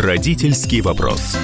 Родительский 0.00 0.80
вопрос. 0.80 1.36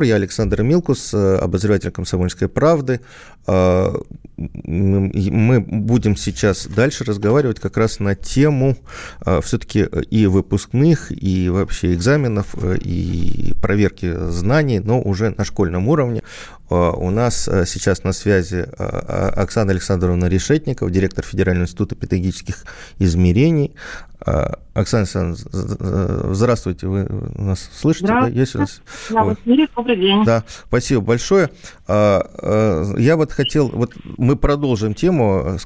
Я 0.00 0.14
Александр 0.14 0.62
Милкус, 0.62 1.12
э, 1.12 1.36
обозреватель 1.36 1.90
«Комсомольской 1.90 2.48
правды». 2.48 3.00
Э, 3.46 3.94
мы 4.38 5.60
будем 5.60 6.16
сейчас 6.16 6.66
дальше 6.66 7.04
разговаривать 7.04 7.60
как 7.60 7.76
раз 7.76 8.00
на 8.00 8.14
тему 8.14 8.76
э, 9.24 9.40
все-таки 9.42 9.86
и 10.10 10.26
выпускных, 10.26 11.10
и 11.10 11.50
вообще 11.50 11.92
экзаменов, 11.92 12.54
и 12.64 13.54
проверки 13.60 14.14
знаний, 14.30 14.78
но 14.78 15.00
уже 15.00 15.34
на 15.36 15.44
школьном 15.44 15.88
уровне. 15.88 16.22
У 16.68 17.10
нас 17.10 17.44
сейчас 17.44 18.02
на 18.02 18.12
связи 18.12 18.66
Оксана 18.76 19.70
Александровна 19.70 20.26
Решетникова, 20.26 20.90
директор 20.90 21.24
Федерального 21.24 21.64
института 21.64 21.94
педагогических 21.94 22.64
измерений. 22.98 23.74
Оксана 24.18 25.02
Александровна, 25.02 26.34
здравствуйте, 26.34 26.86
вы 26.86 27.06
нас 27.36 27.70
слышите? 27.72 28.06
Да, 28.08 28.26
есть 28.26 28.56
у 28.56 28.60
нас? 28.60 28.80
Да, 29.10 29.24
в 29.24 29.34
эфире, 29.34 29.68
добрый 29.76 29.96
день. 29.96 30.24
Да, 30.24 30.42
спасибо 30.66 31.02
большое. 31.02 31.50
Я 31.86 33.14
вот 33.16 33.30
хотел, 33.30 33.68
вот 33.68 33.94
мы 34.16 34.36
продолжим 34.36 34.94
тему, 34.94 35.58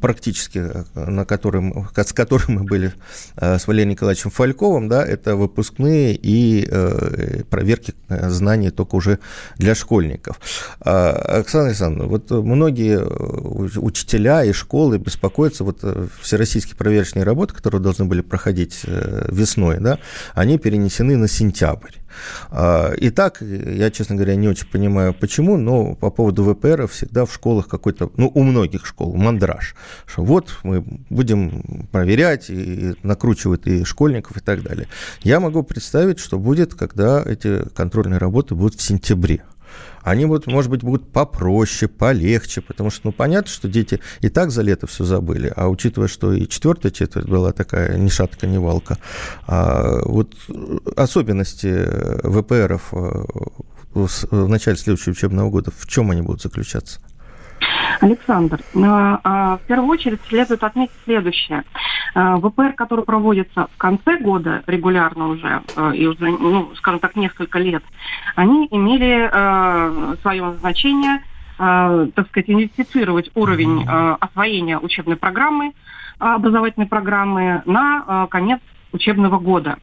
практически 0.00 0.84
на 0.94 1.24
которой, 1.24 1.74
с 1.96 2.12
которой 2.12 2.44
мы 2.48 2.62
были 2.62 2.92
с 3.36 3.66
Валерием 3.66 3.90
Николаевичем 3.90 4.30
Фальковым, 4.30 4.88
да, 4.88 5.04
это 5.04 5.34
выпускные 5.34 6.14
и 6.14 6.66
э, 6.70 7.42
проверки 7.48 7.94
э, 8.08 8.28
знаний 8.28 8.70
только 8.70 8.94
уже 8.94 9.18
для 9.56 9.74
школьников. 9.80 10.40
Оксана 10.80 11.66
Александровна, 11.66 12.08
вот 12.08 12.30
многие 12.30 13.00
э, 13.00 13.78
учителя 13.78 14.44
и 14.44 14.52
школы 14.52 14.98
беспокоятся, 14.98 15.64
вот 15.64 15.82
всероссийские 16.20 16.76
проверочные 16.76 17.24
работы, 17.24 17.54
которые 17.54 17.80
должны 17.80 18.04
были 18.04 18.20
проходить 18.20 18.80
весной, 18.84 19.78
да, 19.80 19.98
они 20.34 20.58
перенесены 20.58 21.16
на 21.16 21.28
сентябрь. 21.28 22.00
А, 22.50 22.92
Итак, 22.96 23.40
я, 23.40 23.90
честно 23.90 24.16
говоря, 24.16 24.34
не 24.36 24.48
очень 24.48 24.66
понимаю, 24.66 25.14
почему, 25.14 25.56
но 25.56 25.94
по 25.94 26.10
поводу 26.10 26.44
ВПР 26.44 26.88
всегда 26.88 27.24
в 27.24 27.32
школах 27.32 27.68
какой-то, 27.68 28.10
ну, 28.16 28.30
у 28.34 28.42
многих 28.42 28.86
школ, 28.86 29.14
мандраж, 29.14 29.74
что 30.06 30.22
вот 30.22 30.56
мы 30.62 30.84
будем 31.08 31.88
проверять, 31.92 32.50
и 32.50 32.94
накручивать 33.02 33.66
и 33.66 33.84
школьников, 33.84 34.36
и 34.36 34.40
так 34.40 34.62
далее. 34.62 34.88
Я 35.22 35.40
могу 35.40 35.62
представить, 35.62 36.18
что 36.18 36.38
будет, 36.38 36.74
когда 36.74 37.22
эти 37.22 37.68
контрольные 37.74 38.18
работы 38.18 38.54
будут 38.54 38.74
в 38.74 38.82
сентябре 38.82 39.42
они 40.02 40.26
будут, 40.26 40.46
может 40.46 40.70
быть, 40.70 40.82
будут 40.82 41.10
попроще, 41.10 41.88
полегче, 41.88 42.60
потому 42.60 42.90
что, 42.90 43.08
ну, 43.08 43.12
понятно, 43.12 43.50
что 43.50 43.68
дети 43.68 44.00
и 44.20 44.28
так 44.28 44.50
за 44.50 44.62
лето 44.62 44.86
все 44.86 45.04
забыли, 45.04 45.52
а 45.54 45.68
учитывая, 45.68 46.08
что 46.08 46.32
и 46.32 46.48
четвертая 46.48 46.92
четверть 46.92 47.26
была 47.26 47.52
такая 47.52 47.96
ни 47.96 48.08
шатка, 48.08 48.46
ни 48.46 48.58
валка, 48.58 48.98
а 49.46 50.00
вот 50.04 50.34
особенности 50.96 51.86
ВПРов 52.22 52.92
э, 52.92 53.24
в 53.92 54.48
начале 54.48 54.76
следующего 54.76 55.12
учебного 55.12 55.50
года, 55.50 55.72
в 55.76 55.86
чем 55.86 56.10
они 56.10 56.22
будут 56.22 56.42
заключаться? 56.42 57.00
Александр, 58.00 58.60
э, 58.60 58.80
а, 58.82 59.58
в 59.58 59.60
первую 59.66 59.88
очередь 59.90 60.20
следует 60.28 60.64
отметить 60.64 60.94
следующее. 61.04 61.64
Э, 62.14 62.36
ВПР, 62.36 62.72
который 62.72 63.04
проводится 63.04 63.68
в 63.74 63.76
конце 63.76 64.16
года 64.18 64.62
регулярно 64.66 65.28
уже, 65.28 65.62
э, 65.76 65.92
и 65.94 66.06
уже, 66.06 66.30
ну, 66.30 66.72
скажем 66.76 67.00
так, 67.00 67.16
несколько 67.16 67.58
лет, 67.58 67.82
они 68.36 68.66
имели 68.70 69.30
свое 70.22 70.42
назначение, 70.42 71.22
так 71.58 72.28
сказать, 72.28 72.48
идентифицировать 72.48 73.30
уровень 73.34 73.86
освоения 73.86 74.78
учебной 74.78 75.16
программы, 75.16 75.72
образовательной 76.18 76.86
программы 76.86 77.62
на 77.66 78.26
конец 78.28 78.60
учебного 78.92 79.38
года. 79.38 79.76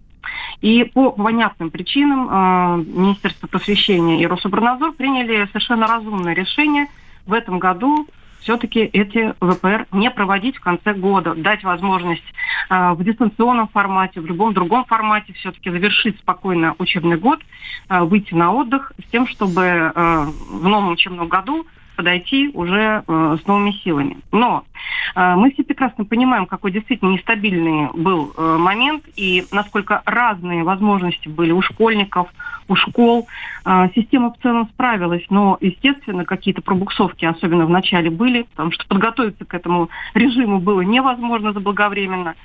И 0.61 0.85
по 0.85 1.11
понятным 1.11 1.69
причинам 1.69 2.81
Министерство 2.81 3.47
просвещения 3.47 4.21
и 4.21 4.27
Рособорнадзор 4.27 4.93
приняли 4.93 5.45
совершенно 5.47 5.87
разумное 5.87 6.33
решение– 6.33 6.87
в 7.27 7.33
этом 7.33 7.59
году 7.59 8.07
все-таки 8.39 8.79
эти 8.79 9.33
ВПР 9.41 9.87
не 9.91 10.09
проводить 10.09 10.57
в 10.57 10.61
конце 10.61 10.93
года, 10.93 11.35
дать 11.35 11.63
возможность 11.63 12.23
э, 12.69 12.91
в 12.93 13.03
дистанционном 13.03 13.67
формате, 13.67 14.21
в 14.21 14.25
любом 14.25 14.53
другом 14.53 14.85
формате 14.85 15.33
все-таки 15.33 15.69
завершить 15.69 16.17
спокойно 16.19 16.73
учебный 16.79 17.17
год, 17.17 17.41
э, 17.89 18.01
выйти 18.03 18.33
на 18.33 18.53
отдых 18.53 18.93
с 19.05 19.11
тем, 19.11 19.27
чтобы 19.27 19.61
э, 19.61 20.25
в 20.49 20.67
новом 20.67 20.91
учебном 20.91 21.27
году 21.27 21.67
подойти 21.97 22.51
уже 22.53 23.03
э, 23.05 23.37
с 23.43 23.47
новыми 23.47 23.71
силами. 23.83 24.17
Но 24.31 24.63
э, 25.15 25.35
мы 25.35 25.51
все 25.51 25.63
прекрасно 25.63 26.05
понимаем, 26.05 26.45
какой 26.45 26.71
действительно 26.71 27.09
нестабильный 27.09 27.89
был 27.93 28.31
э, 28.37 28.57
момент 28.57 29.03
и 29.15 29.43
насколько 29.51 30.03
разные 30.05 30.63
возможности 30.63 31.27
были 31.27 31.51
у 31.51 31.61
школьников, 31.61 32.29
у 32.67 32.75
школ. 32.75 33.27
Э, 33.65 33.89
система 33.95 34.31
в 34.31 34.37
целом 34.41 34.69
справилась, 34.69 35.25
но, 35.29 35.57
естественно, 35.59 36.23
какие-то 36.23 36.61
пробуксовки, 36.61 37.25
особенно 37.25 37.65
в 37.65 37.69
начале, 37.69 38.11
были, 38.11 38.43
потому 38.43 38.71
что 38.71 38.87
подготовиться 38.87 39.43
к 39.43 39.53
этому 39.55 39.89
режиму 40.13 40.59
было 40.59 40.81
невозможно 40.81 41.51
заблаговременно. 41.51 42.35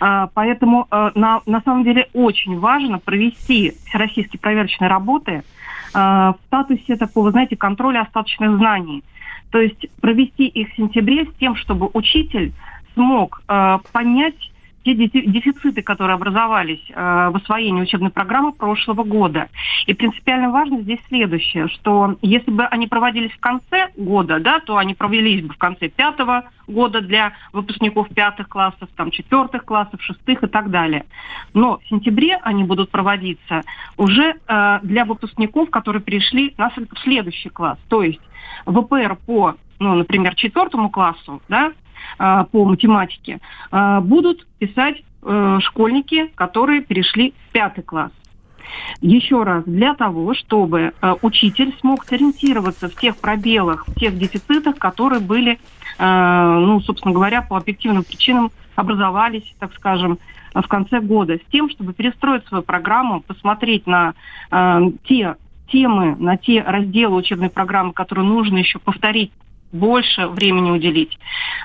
Э, 0.00 0.28
поэтому 0.32 0.86
э, 0.88 1.10
на, 1.16 1.42
на 1.46 1.60
самом 1.62 1.82
деле 1.82 2.08
очень 2.14 2.58
важно 2.60 3.00
провести 3.00 3.74
всероссийские 3.86 4.38
проверочные 4.40 4.88
работы– 4.88 5.42
в 5.92 6.38
статусе 6.46 6.96
такого, 6.96 7.30
знаете, 7.30 7.56
контроля 7.56 8.02
остаточных 8.02 8.56
знаний. 8.56 9.02
То 9.50 9.60
есть 9.60 9.86
провести 10.00 10.46
их 10.46 10.70
в 10.70 10.76
сентябре 10.76 11.24
с 11.24 11.34
тем, 11.38 11.56
чтобы 11.56 11.90
учитель 11.92 12.52
смог 12.94 13.42
э, 13.48 13.78
понять 13.92 14.49
те 14.84 14.94
дефициты, 14.94 15.82
которые 15.82 16.14
образовались 16.14 16.82
э, 16.88 17.30
в 17.30 17.36
освоении 17.36 17.82
учебной 17.82 18.10
программы 18.10 18.52
прошлого 18.52 19.04
года. 19.04 19.48
И 19.86 19.94
принципиально 19.94 20.50
важно 20.50 20.80
здесь 20.80 21.00
следующее, 21.08 21.68
что 21.68 22.16
если 22.22 22.50
бы 22.50 22.64
они 22.64 22.86
проводились 22.86 23.32
в 23.32 23.40
конце 23.40 23.90
года, 23.96 24.40
да, 24.40 24.60
то 24.60 24.76
они 24.76 24.94
провелись 24.94 25.44
бы 25.44 25.52
в 25.54 25.58
конце 25.58 25.88
пятого 25.88 26.44
года 26.66 27.00
для 27.00 27.32
выпускников 27.52 28.08
пятых 28.08 28.48
классов, 28.48 28.88
там, 28.96 29.10
четвертых 29.10 29.64
классов, 29.64 30.00
шестых 30.02 30.42
и 30.42 30.46
так 30.46 30.70
далее. 30.70 31.04
Но 31.52 31.78
в 31.78 31.88
сентябре 31.88 32.36
они 32.42 32.64
будут 32.64 32.90
проводиться 32.90 33.62
уже 33.96 34.34
э, 34.46 34.78
для 34.82 35.04
выпускников, 35.04 35.70
которые 35.70 36.02
перешли 36.02 36.54
на 36.56 36.72
следующий 37.02 37.50
класс. 37.50 37.78
То 37.88 38.02
есть 38.02 38.20
ВПР 38.66 39.18
по, 39.26 39.56
ну, 39.78 39.94
например, 39.94 40.34
четвертому 40.34 40.90
классу, 40.90 41.42
да, 41.48 41.72
а, 42.18 42.44
по 42.44 42.64
математике, 42.64 43.40
а, 43.70 44.00
будут 44.00 44.46
писать 44.58 45.02
э, 45.22 45.58
школьники, 45.62 46.30
которые 46.34 46.82
перешли 46.82 47.34
в 47.48 47.52
пятый 47.52 47.82
класс. 47.82 48.12
Еще 49.00 49.42
раз, 49.42 49.64
для 49.64 49.94
того, 49.94 50.34
чтобы 50.34 50.92
э, 51.00 51.14
учитель 51.22 51.74
смог 51.80 52.04
сориентироваться 52.04 52.88
в 52.88 52.94
тех 52.94 53.16
пробелах, 53.16 53.86
в 53.86 53.94
тех 53.98 54.16
дефицитах, 54.16 54.76
которые 54.76 55.20
были, 55.20 55.58
э, 55.98 56.58
ну, 56.60 56.80
собственно 56.80 57.12
говоря, 57.12 57.42
по 57.42 57.56
объективным 57.56 58.04
причинам 58.04 58.50
образовались, 58.76 59.54
так 59.58 59.74
скажем, 59.74 60.18
в 60.54 60.66
конце 60.66 61.00
года, 61.00 61.36
с 61.36 61.50
тем, 61.52 61.70
чтобы 61.70 61.92
перестроить 61.92 62.46
свою 62.46 62.62
программу, 62.64 63.20
посмотреть 63.20 63.86
на 63.86 64.14
те 65.04 65.36
темы, 65.70 66.16
на 66.18 66.36
те 66.36 66.60
разделы 66.62 67.16
учебной 67.16 67.50
программы, 67.50 67.92
которые 67.92 68.26
нужно 68.26 68.58
еще 68.58 68.78
повторить 68.78 69.32
больше 69.72 70.26
времени 70.26 70.70
уделить. 70.70 71.18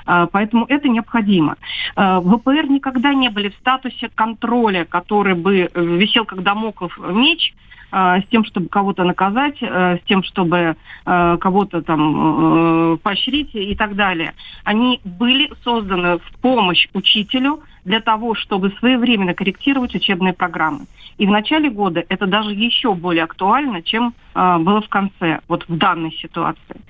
А, 0.06 0.28
поэтому 0.28 0.66
это 0.68 0.88
необходимо. 0.88 1.58
А, 1.96 2.20
ВПР 2.22 2.68
никогда 2.70 3.14
не 3.14 3.30
были 3.30 3.50
в 3.50 3.56
статусе 3.56 4.10
контроля, 4.14 4.86
который 4.86 5.36
бы 5.36 5.70
э, 5.74 5.84
висел 5.84 6.26
как 6.26 6.44
домоклов 6.44 6.98
меч, 6.98 7.54
а, 7.92 8.20
с 8.20 8.26
тем, 8.26 8.44
чтобы 8.46 8.68
кого-то 8.68 9.04
наказать, 9.04 9.58
э, 9.62 9.98
с 9.98 10.08
тем, 10.08 10.24
чтобы 10.24 10.76
э, 11.06 11.38
кого-то 11.40 11.82
там 11.82 13.00
поощрить 13.02 13.54
и 13.54 13.76
так 13.76 13.96
далее. 13.96 14.34
Они 14.64 15.00
были 15.04 15.52
созданы 15.64 16.18
в 16.18 16.40
помощь 16.42 16.88
учителю 16.94 17.64
для 17.86 18.02
того, 18.02 18.36
чтобы 18.36 18.72
своевременно 18.80 19.34
корректировать 19.34 19.96
учебные 19.96 20.34
программы. 20.34 20.88
И 21.18 21.26
в 21.26 21.30
начале 21.30 21.70
года 21.70 22.04
это 22.10 22.26
даже 22.26 22.52
еще 22.52 22.94
более 22.94 23.24
актуально, 23.24 23.82
чем 23.82 24.14
э, 24.34 24.58
было 24.58 24.82
в 24.82 24.90
конце, 24.90 25.40
вот 25.48 25.68
в 25.68 25.78
данной 25.78 26.12
ситуации. 26.12 26.82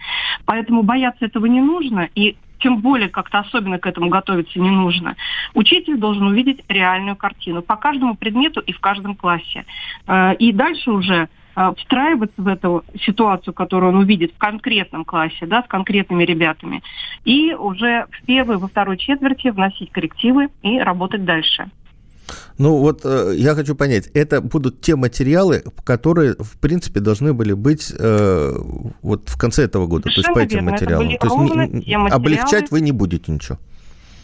Поэтому 0.46 0.82
бояться 0.82 1.26
этого 1.26 1.46
не 1.46 1.62
нужно, 1.62 2.10
и 2.16 2.36
тем 2.60 2.80
более 2.80 3.10
как-то 3.10 3.40
особенно 3.40 3.78
к 3.78 3.86
этому 3.86 4.10
готовиться 4.10 4.60
не 4.60 4.72
нужно. 4.72 5.16
Учитель 5.54 5.98
должен 5.98 6.28
увидеть 6.28 6.64
реальную 6.70 7.16
картину 7.16 7.62
по 7.62 7.76
каждому 7.76 8.16
предмету 8.16 8.62
и 8.62 8.72
в 8.72 8.80
каждом 8.80 9.16
классе. 9.16 9.66
Э, 10.08 10.34
и 10.36 10.52
дальше 10.52 10.92
уже 10.92 11.30
встраиваться 11.78 12.42
в 12.42 12.48
эту 12.48 12.84
ситуацию, 13.06 13.54
которую 13.54 13.94
он 13.94 14.00
увидит 14.00 14.34
в 14.34 14.38
конкретном 14.38 15.06
классе, 15.06 15.46
да, 15.46 15.64
с 15.64 15.68
конкретными 15.68 16.24
ребятами, 16.24 16.84
и 17.24 17.54
уже 17.54 18.08
в 18.12 18.26
первой, 18.26 18.58
во 18.58 18.68
второй 18.68 18.98
четверти 18.98 19.50
вносить 19.50 19.92
коррективы 19.92 20.50
и 20.62 20.80
работать 20.80 21.26
дальше. 21.26 21.70
Ну 22.58 22.78
вот 22.78 23.02
э, 23.04 23.34
я 23.36 23.54
хочу 23.54 23.76
понять, 23.76 24.08
это 24.14 24.42
будут 24.42 24.82
те 24.82 24.96
материалы, 24.96 25.64
которые, 25.84 26.36
в 26.40 26.58
принципе, 26.60 27.00
должны 27.00 27.34
были 27.34 27.54
быть 27.54 27.94
э, 27.98 28.54
вот 29.02 29.30
в 29.30 29.38
конце 29.38 29.64
этого 29.64 29.88
года, 29.88 30.10
Совершенно 30.10 30.34
то 30.34 30.40
есть 30.40 30.50
по 30.50 30.54
этим 30.54 30.66
верно. 30.66 30.72
материалам. 30.72 31.18
То 31.18 31.28
есть 31.28 31.38
не, 31.38 31.98
материалы. 31.98 32.10
облегчать 32.10 32.72
вы 32.72 32.82
не 32.82 32.92
будете 32.92 33.32
ничего. 33.32 33.58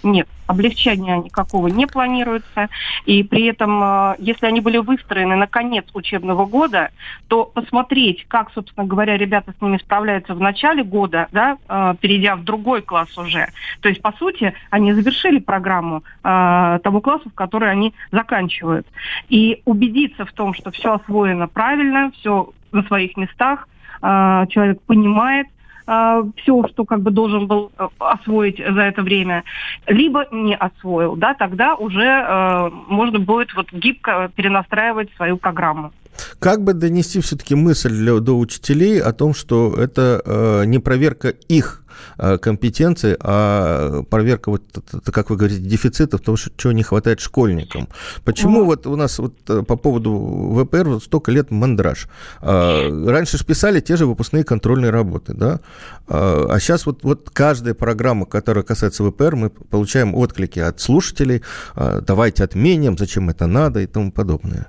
Нет, 0.04 0.28
облегчения 0.48 1.18
никакого 1.18 1.68
не 1.68 1.88
планируется. 1.88 2.70
И 3.06 3.24
при 3.24 3.46
этом, 3.46 3.82
э, 3.84 4.16
если 4.20 4.46
они 4.46 4.62
были 4.62 4.78
выстроены 4.78 5.36
на 5.36 5.48
конец 5.48 5.86
учебного 5.94 6.46
года, 6.46 6.92
то 7.28 7.46
посмотреть, 7.46 8.26
как, 8.28 8.52
собственно 8.54 8.86
говоря, 8.86 9.18
ребята 9.18 9.54
с 9.58 9.62
ними 9.62 9.78
справляются 9.78 10.34
в 10.34 10.40
начале 10.40 10.84
года, 10.84 11.28
да, 11.32 11.58
э, 11.68 11.96
перейдя 12.00 12.36
в 12.36 12.44
другой 12.44 12.82
класс 12.82 13.18
уже. 13.18 13.50
То 13.82 13.90
есть, 13.90 14.02
по 14.02 14.12
сути, 14.14 14.54
они 14.70 14.94
завершили 14.94 15.40
программу 15.40 16.04
э, 16.24 16.80
того 16.84 17.02
класса, 17.02 17.30
в 17.30 17.34
который 17.34 17.72
они 17.72 17.94
заканчивают. 18.12 18.88
И 19.30 19.62
убедиться 19.66 20.26
в 20.26 20.34
том, 20.34 20.54
что 20.54 20.72
все 20.72 20.94
освоено 20.94 21.48
правильно, 21.48 22.12
все 22.20 22.50
на 22.72 22.84
своих 22.84 23.18
местах, 23.18 23.68
человек 24.02 24.82
понимает, 24.84 25.48
э, 25.88 26.24
все, 26.38 26.68
что 26.68 26.86
как 26.86 27.02
бы 27.02 27.12
должен 27.12 27.48
был 27.48 27.72
э, 27.78 27.88
освоить 28.00 28.58
за 28.58 28.82
это 28.82 29.02
время, 29.02 29.44
либо 29.88 30.28
не 30.32 30.56
освоил, 30.56 31.16
да, 31.16 31.34
тогда 31.34 31.76
уже 31.76 32.06
э, 32.06 32.70
можно 32.88 33.20
будет 33.20 33.54
вот 33.56 33.72
гибко 33.72 34.32
перенастраивать 34.36 35.10
свою 35.16 35.38
программу. 35.38 35.92
Как 36.40 36.64
бы 36.64 36.74
донести 36.74 37.20
все-таки 37.22 37.56
мысль 37.56 37.90
для, 37.90 38.20
до 38.20 38.38
учителей 38.38 39.00
о 39.02 39.14
том, 39.14 39.34
что 39.34 39.74
это 39.78 40.22
э, 40.26 40.66
не 40.66 40.80
проверка 40.80 41.30
их 41.30 41.84
э, 42.18 42.38
компетенции, 42.38 43.16
а 43.20 44.04
проверка, 44.04 44.52
вот, 44.52 44.64
как 45.06 45.30
вы 45.30 45.38
говорите, 45.38 45.62
дефицитов, 45.62 46.22
того, 46.22 46.38
что, 46.38 46.52
чего 46.58 46.74
не 46.74 46.84
хватает 46.84 47.20
школьникам. 47.20 47.88
Почему 48.24 48.62
mm. 48.62 48.66
вот 48.66 48.88
у 48.88 48.96
нас 48.96 49.20
вот 49.20 49.36
э, 49.50 49.64
по 49.64 49.76
поводу 49.76 50.64
ВПР 50.64 50.90
вот 50.90 51.04
столько 51.04 51.32
лет 51.32 51.52
мандраж? 51.52 52.08
Э, 52.42 53.06
раньше 53.08 53.38
же 53.38 53.46
писали 53.46 53.80
те 53.80 53.98
же 53.98 54.06
выпускные 54.06 54.44
контрольные 54.44 54.92
работы, 54.92 55.34
да? 55.34 55.60
Э, 56.08 56.48
а 56.50 56.60
сейчас 56.60 56.86
вот, 56.86 57.04
вот 57.04 57.30
каждая 57.32 57.74
программа, 57.74 58.26
которая 58.26 58.64
касается 58.64 59.04
ВПР, 59.04 59.36
мы 59.36 59.50
получаем 59.50 60.16
отклики 60.16 60.60
от 60.60 60.80
слушателей, 60.80 61.42
э, 61.76 62.02
давайте 62.06 62.44
отменим, 62.44 62.98
зачем 62.98 63.30
это 63.30 63.48
надо 63.48 63.82
и 63.82 63.88
тому 63.88 64.12
подобное. 64.12 64.68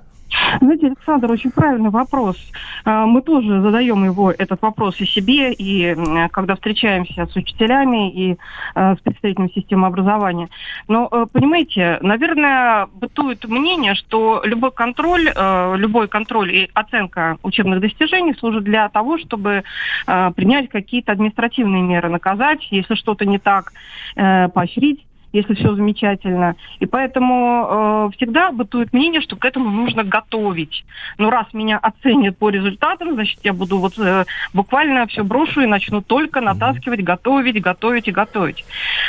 Знаете, 0.61 0.87
Александр, 0.87 1.31
очень 1.31 1.51
правильный 1.51 1.89
вопрос. 1.89 2.37
А, 2.85 3.05
мы 3.05 3.21
тоже 3.21 3.61
задаем 3.61 4.03
его, 4.03 4.31
этот 4.31 4.61
вопрос 4.61 4.99
и 4.99 5.05
себе, 5.05 5.53
и 5.53 5.95
когда 6.31 6.55
встречаемся 6.55 7.25
с 7.25 7.35
учителями 7.35 8.11
и 8.11 8.37
а, 8.75 8.95
с 8.95 8.99
представителями 8.99 9.51
системы 9.53 9.87
образования. 9.87 10.49
Но, 10.87 11.07
э, 11.11 11.25
понимаете, 11.31 11.97
наверное, 12.01 12.87
бытует 12.93 13.45
мнение, 13.45 13.95
что 13.95 14.41
любой 14.43 14.71
контроль, 14.71 15.29
э, 15.33 15.75
любой 15.77 16.07
контроль 16.07 16.53
и 16.53 16.69
оценка 16.73 17.37
учебных 17.43 17.81
достижений 17.81 18.33
служит 18.33 18.63
для 18.63 18.89
того, 18.89 19.17
чтобы 19.17 19.63
э, 20.07 20.31
принять 20.35 20.69
какие-то 20.69 21.11
административные 21.11 21.81
меры, 21.81 22.09
наказать, 22.09 22.67
если 22.71 22.95
что-то 22.95 23.25
не 23.25 23.39
так, 23.39 23.73
поощрить 24.15 25.05
если 25.33 25.55
все 25.55 25.75
замечательно. 25.75 26.55
И 26.79 26.85
поэтому 26.85 28.07
э, 28.11 28.15
всегда 28.15 28.51
бытует 28.51 28.93
мнение, 28.93 29.19
что 29.19 29.35
к 29.35 29.43
этому 29.43 29.69
нужно 29.69 30.03
готовить. 30.03 30.85
Но 31.17 31.29
раз 31.29 31.47
меня 31.53 31.79
оценят 31.79 32.37
по 32.37 32.49
результатам, 32.49 33.13
значит, 33.13 33.39
я 33.43 33.51
буду 33.51 33.79
вот 33.79 33.97
э, 33.97 34.25
буквально 34.53 35.07
все 35.07 35.23
брошу 35.23 35.61
и 35.61 35.65
начну 35.65 36.01
только 36.01 36.39
натаскивать, 36.39 37.03
готовить, 37.03 37.61
готовить 37.61 38.07
и 38.07 38.11
готовить. 38.11 38.63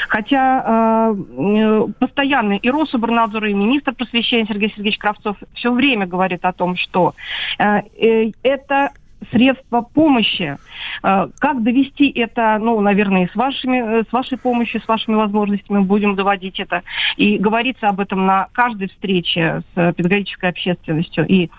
Хотя 0.09 0.63
э, 0.67 1.15
э 1.39 1.87
постоянно 1.99 2.55
и 2.55 2.71
Рособорнадзор, 2.71 3.45
и 3.45 3.55
министр 3.55 3.93
просвещения 3.93 4.47
Сергей 4.47 4.71
Сергеевич 4.71 4.99
Кравцов 4.99 5.37
все 5.53 5.71
время 5.71 6.07
говорит 6.07 6.45
о 6.45 6.53
том, 6.53 6.77
что 6.77 7.15
э, 7.59 7.81
э, 7.99 8.31
это 8.43 8.91
средства 9.31 9.83
помощи. 9.83 10.57
Э, 11.03 11.29
как 11.39 11.63
довести 11.63 12.11
это, 12.11 12.59
ну, 12.61 12.81
наверное, 12.81 13.29
с, 13.33 13.35
вашими, 13.35 14.01
э, 14.01 14.05
с 14.09 14.13
вашей 14.13 14.39
помощью, 14.39 14.81
с 14.81 14.89
вашими 14.89 15.15
возможностями 15.15 15.81
будем 15.81 16.15
доводить 16.15 16.61
это. 16.61 16.83
И 17.17 17.39
говорится 17.39 17.89
об 17.89 18.01
этом 18.01 18.27
на 18.27 18.49
каждой 18.53 18.89
встрече 18.89 19.63
с 19.75 19.93
педагогической 19.93 20.51
общественностью 20.51 21.27
и 21.27 21.51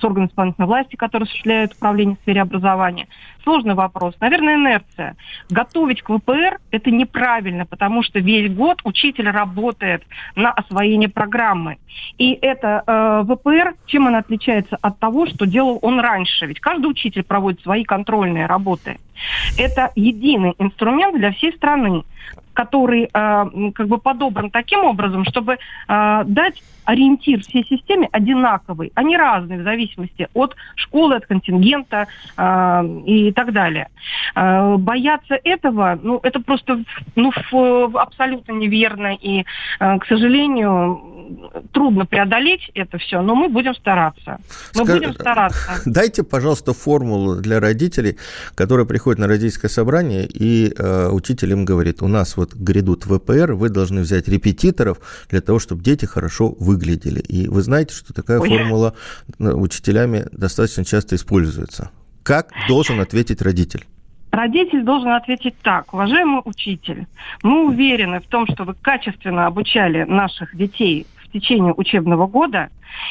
с 0.00 0.04
органами 0.04 0.28
исполнительной 0.28 0.68
власти, 0.68 0.96
которые 0.96 1.24
осуществляют 1.26 1.74
управление 1.74 2.16
в 2.16 2.20
сфере 2.20 2.42
образования 2.42 3.06
сложный 3.44 3.74
вопрос. 3.74 4.14
Наверное, 4.20 4.56
инерция. 4.56 5.16
Готовить 5.48 6.02
к 6.02 6.10
ВПР– 6.10 6.58
это 6.70 6.90
неправильно, 6.90 7.66
потому 7.66 8.02
что 8.02 8.18
весь 8.18 8.52
год 8.52 8.80
учитель 8.84 9.30
работает 9.30 10.02
на 10.34 10.50
освоение 10.50 11.08
программы. 11.08 11.78
И 12.18 12.32
это 12.32 12.82
э, 12.86 13.24
ВПР, 13.32 13.74
чем 13.86 14.06
он 14.06 14.16
отличается 14.16 14.76
от 14.80 14.98
того, 14.98 15.26
что 15.26 15.46
делал 15.46 15.78
он 15.82 16.00
раньше? 16.00 16.46
Ведь 16.46 16.60
каждый 16.60 16.86
учитель 16.86 17.22
проводит 17.22 17.60
свои 17.60 17.84
контрольные 17.84 18.46
работы. 18.46 18.98
Это 19.58 19.92
единый 19.94 20.54
инструмент 20.58 21.16
для 21.16 21.32
всей 21.32 21.52
страны 21.52 22.04
который 22.54 23.10
э, 23.12 23.70
как 23.74 23.88
бы 23.88 23.98
подобран 23.98 24.50
таким 24.50 24.84
образом, 24.84 25.24
чтобы 25.24 25.58
э, 25.88 26.22
дать 26.24 26.62
ориентир 26.84 27.40
всей 27.40 27.64
системе 27.66 28.08
одинаковый, 28.12 28.92
а 28.94 29.02
не 29.02 29.16
разный 29.16 29.58
в 29.58 29.64
зависимости 29.64 30.28
от 30.34 30.54
школы, 30.76 31.16
от 31.16 31.26
контингента 31.26 32.06
э, 32.36 32.42
и 33.06 33.32
так 33.32 33.52
далее. 33.52 33.88
Э, 34.34 34.76
бояться 34.76 35.38
этого, 35.42 35.98
ну, 36.02 36.20
это 36.22 36.40
просто 36.40 36.84
ну, 37.16 37.32
абсолютно 37.94 38.52
неверно, 38.52 39.14
и, 39.14 39.44
э, 39.80 39.98
к 39.98 40.06
сожалению, 40.06 41.00
трудно 41.72 42.06
преодолеть 42.06 42.70
это 42.74 42.98
все, 42.98 43.22
но 43.22 43.34
мы 43.34 43.48
будем 43.48 43.74
стараться. 43.74 44.38
Мы 44.74 44.84
Скажи, 44.84 45.00
будем 45.00 45.14
стараться. 45.14 45.82
Дайте, 45.86 46.22
пожалуйста, 46.22 46.74
формулу 46.74 47.36
для 47.36 47.60
родителей, 47.60 48.18
которые 48.54 48.86
приходят 48.86 49.03
на 49.06 49.26
родительское 49.26 49.70
собрание, 49.70 50.26
и 50.26 50.72
э, 50.76 51.08
учитель 51.10 51.52
им 51.52 51.64
говорит, 51.64 52.02
у 52.02 52.08
нас 52.08 52.36
вот 52.36 52.54
грядут 52.54 53.04
ВПР, 53.04 53.52
вы 53.52 53.68
должны 53.68 54.00
взять 54.00 54.28
репетиторов 54.28 54.98
для 55.30 55.40
того, 55.40 55.58
чтобы 55.58 55.82
дети 55.82 56.04
хорошо 56.04 56.54
выглядели. 56.58 57.20
И 57.20 57.48
вы 57.48 57.62
знаете, 57.62 57.94
что 57.94 58.12
такая 58.12 58.40
Ой. 58.40 58.48
формула 58.48 58.94
э, 59.38 59.44
учителями 59.52 60.26
достаточно 60.32 60.84
часто 60.84 61.16
используется. 61.16 61.90
Как 62.22 62.50
должен 62.68 63.00
ответить 63.00 63.42
родитель? 63.42 63.84
Родитель 64.34 64.82
должен 64.82 65.10
ответить 65.10 65.54
так. 65.62 65.94
Уважаемый 65.94 66.42
учитель, 66.44 67.06
мы 67.42 67.66
уверены 67.66 68.20
в 68.20 68.26
том, 68.26 68.46
что 68.48 68.64
вы 68.64 68.74
качественно 68.74 69.46
обучали 69.46 70.02
наших 70.02 70.56
детей 70.56 71.06
в 71.22 71.30
течение 71.30 71.72
учебного 71.72 72.26
года, 72.26 72.70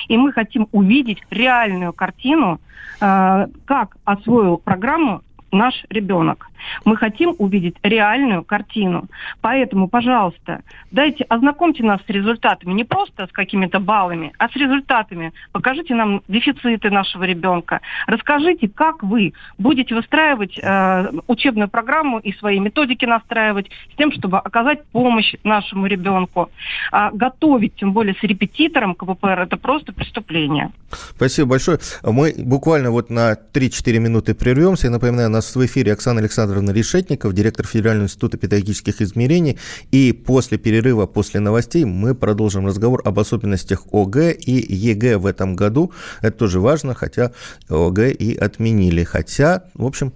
и 0.09 0.17
мы 0.17 0.33
хотим 0.33 0.67
увидеть 0.71 1.19
реальную 1.29 1.93
картину, 1.93 2.59
э, 2.99 3.47
как 3.65 3.95
освоил 4.03 4.57
программу 4.57 5.21
наш 5.53 5.85
ребенок. 5.89 6.47
Мы 6.85 6.97
хотим 6.97 7.35
увидеть 7.37 7.75
реальную 7.83 8.43
картину. 8.43 9.05
Поэтому, 9.41 9.87
пожалуйста, 9.87 10.61
дайте, 10.91 11.23
ознакомьте 11.25 11.83
нас 11.83 12.01
с 12.05 12.09
результатами, 12.09 12.73
не 12.73 12.83
просто 12.83 13.27
с 13.27 13.31
какими-то 13.31 13.79
баллами, 13.79 14.33
а 14.37 14.49
с 14.49 14.55
результатами. 14.55 15.33
Покажите 15.51 15.95
нам 15.95 16.21
дефициты 16.27 16.89
нашего 16.89 17.23
ребенка. 17.23 17.81
Расскажите, 18.07 18.67
как 18.67 19.03
вы 19.03 19.33
будете 19.57 19.95
выстраивать 19.95 20.59
э, 20.61 21.11
учебную 21.27 21.69
программу 21.69 22.19
и 22.19 22.33
свои 22.33 22.59
методики 22.59 23.05
настраивать 23.05 23.69
с 23.93 23.97
тем, 23.97 24.11
чтобы 24.11 24.37
оказать 24.37 24.85
помощь 24.85 25.35
нашему 25.43 25.87
ребенку. 25.87 26.49
А 26.91 27.11
готовить, 27.11 27.75
тем 27.75 27.93
более 27.93 28.15
с 28.15 28.23
репетитором 28.23 28.95
КВПР, 28.95 29.41
это 29.41 29.57
просто 29.57 29.93
преступление. 29.93 30.71
Спасибо 31.15 31.49
большое. 31.49 31.79
Мы 32.03 32.33
буквально 32.37 32.91
вот 32.91 33.09
на 33.09 33.33
3-4 33.33 33.99
минуты 33.99 34.35
прервемся. 34.35 34.87
Я 34.87 34.91
напоминаю, 34.91 35.29
у 35.29 35.31
нас 35.31 35.55
в 35.55 35.65
эфире 35.65 35.93
Оксана 35.93 36.19
Александровна 36.19 36.52
Александровна 36.53 36.71
Решетников, 36.71 37.33
директор 37.33 37.65
Федерального 37.65 38.05
института 38.05 38.37
педагогических 38.37 39.01
измерений. 39.01 39.57
И 39.91 40.11
после 40.11 40.57
перерыва, 40.57 41.05
после 41.05 41.39
новостей 41.39 41.85
мы 41.85 42.13
продолжим 42.15 42.67
разговор 42.67 43.01
об 43.05 43.19
особенностях 43.19 43.85
ОГЭ 43.91 44.33
и 44.33 44.73
ЕГЭ 44.73 45.17
в 45.17 45.25
этом 45.25 45.55
году. 45.55 45.91
Это 46.21 46.37
тоже 46.37 46.59
важно, 46.59 46.93
хотя 46.93 47.31
ОГЭ 47.69 48.11
и 48.11 48.35
отменили. 48.35 49.03
Хотя, 49.03 49.63
в 49.73 49.85
общем, 49.85 50.13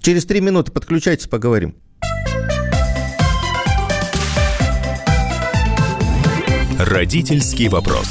через 0.00 0.24
три 0.24 0.40
минуты 0.40 0.72
подключайтесь, 0.72 1.26
поговорим. 1.26 1.74
Родительский 6.78 7.68
вопрос. 7.68 8.08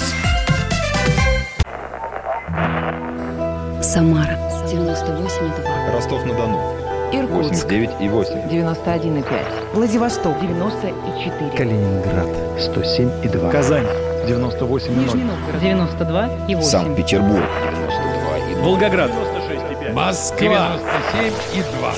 Самара 3.81 4.37
98,2. 4.67 5.91
Ростов-на-Дону. 5.91 6.88
Иркутск. 7.11 7.65
89 7.65 7.89
и 8.01 8.09
8. 8.09 8.49
91 8.49 9.17
и 9.17 9.21
5. 9.21 9.31
Владивосток. 9.73 10.39
94. 10.39 11.51
Калининград. 11.57 12.27
107 12.59 13.11
и 13.23 13.27
2. 13.27 13.49
Казань. 13.49 13.87
98 14.27 14.91
и 14.91 14.95
0. 14.95 15.03
Нижний 15.03 15.23
Новгород. 15.23 15.61
92 15.61 16.29
и 16.47 16.55
8. 16.55 16.69
Санкт-Петербург. 16.69 17.43
92 17.71 18.51
и 18.51 18.55
2. 18.55 18.63
Волгоград. 18.63 19.11
96 19.11 19.71
и 19.71 19.83
5. 19.83 19.93
Москва. 19.93 20.71
97 21.11 21.33
и 21.55 21.63
2. 21.79 21.93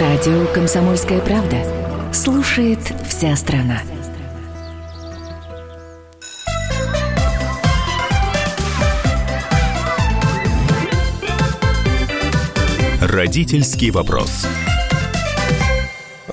Радио 0.00 0.46
«Комсомольская 0.52 1.20
правда». 1.20 1.56
Слушает 2.12 2.80
вся 3.08 3.36
страна. 3.36 3.80
Родительский 13.06 13.90
вопрос. 13.90 14.46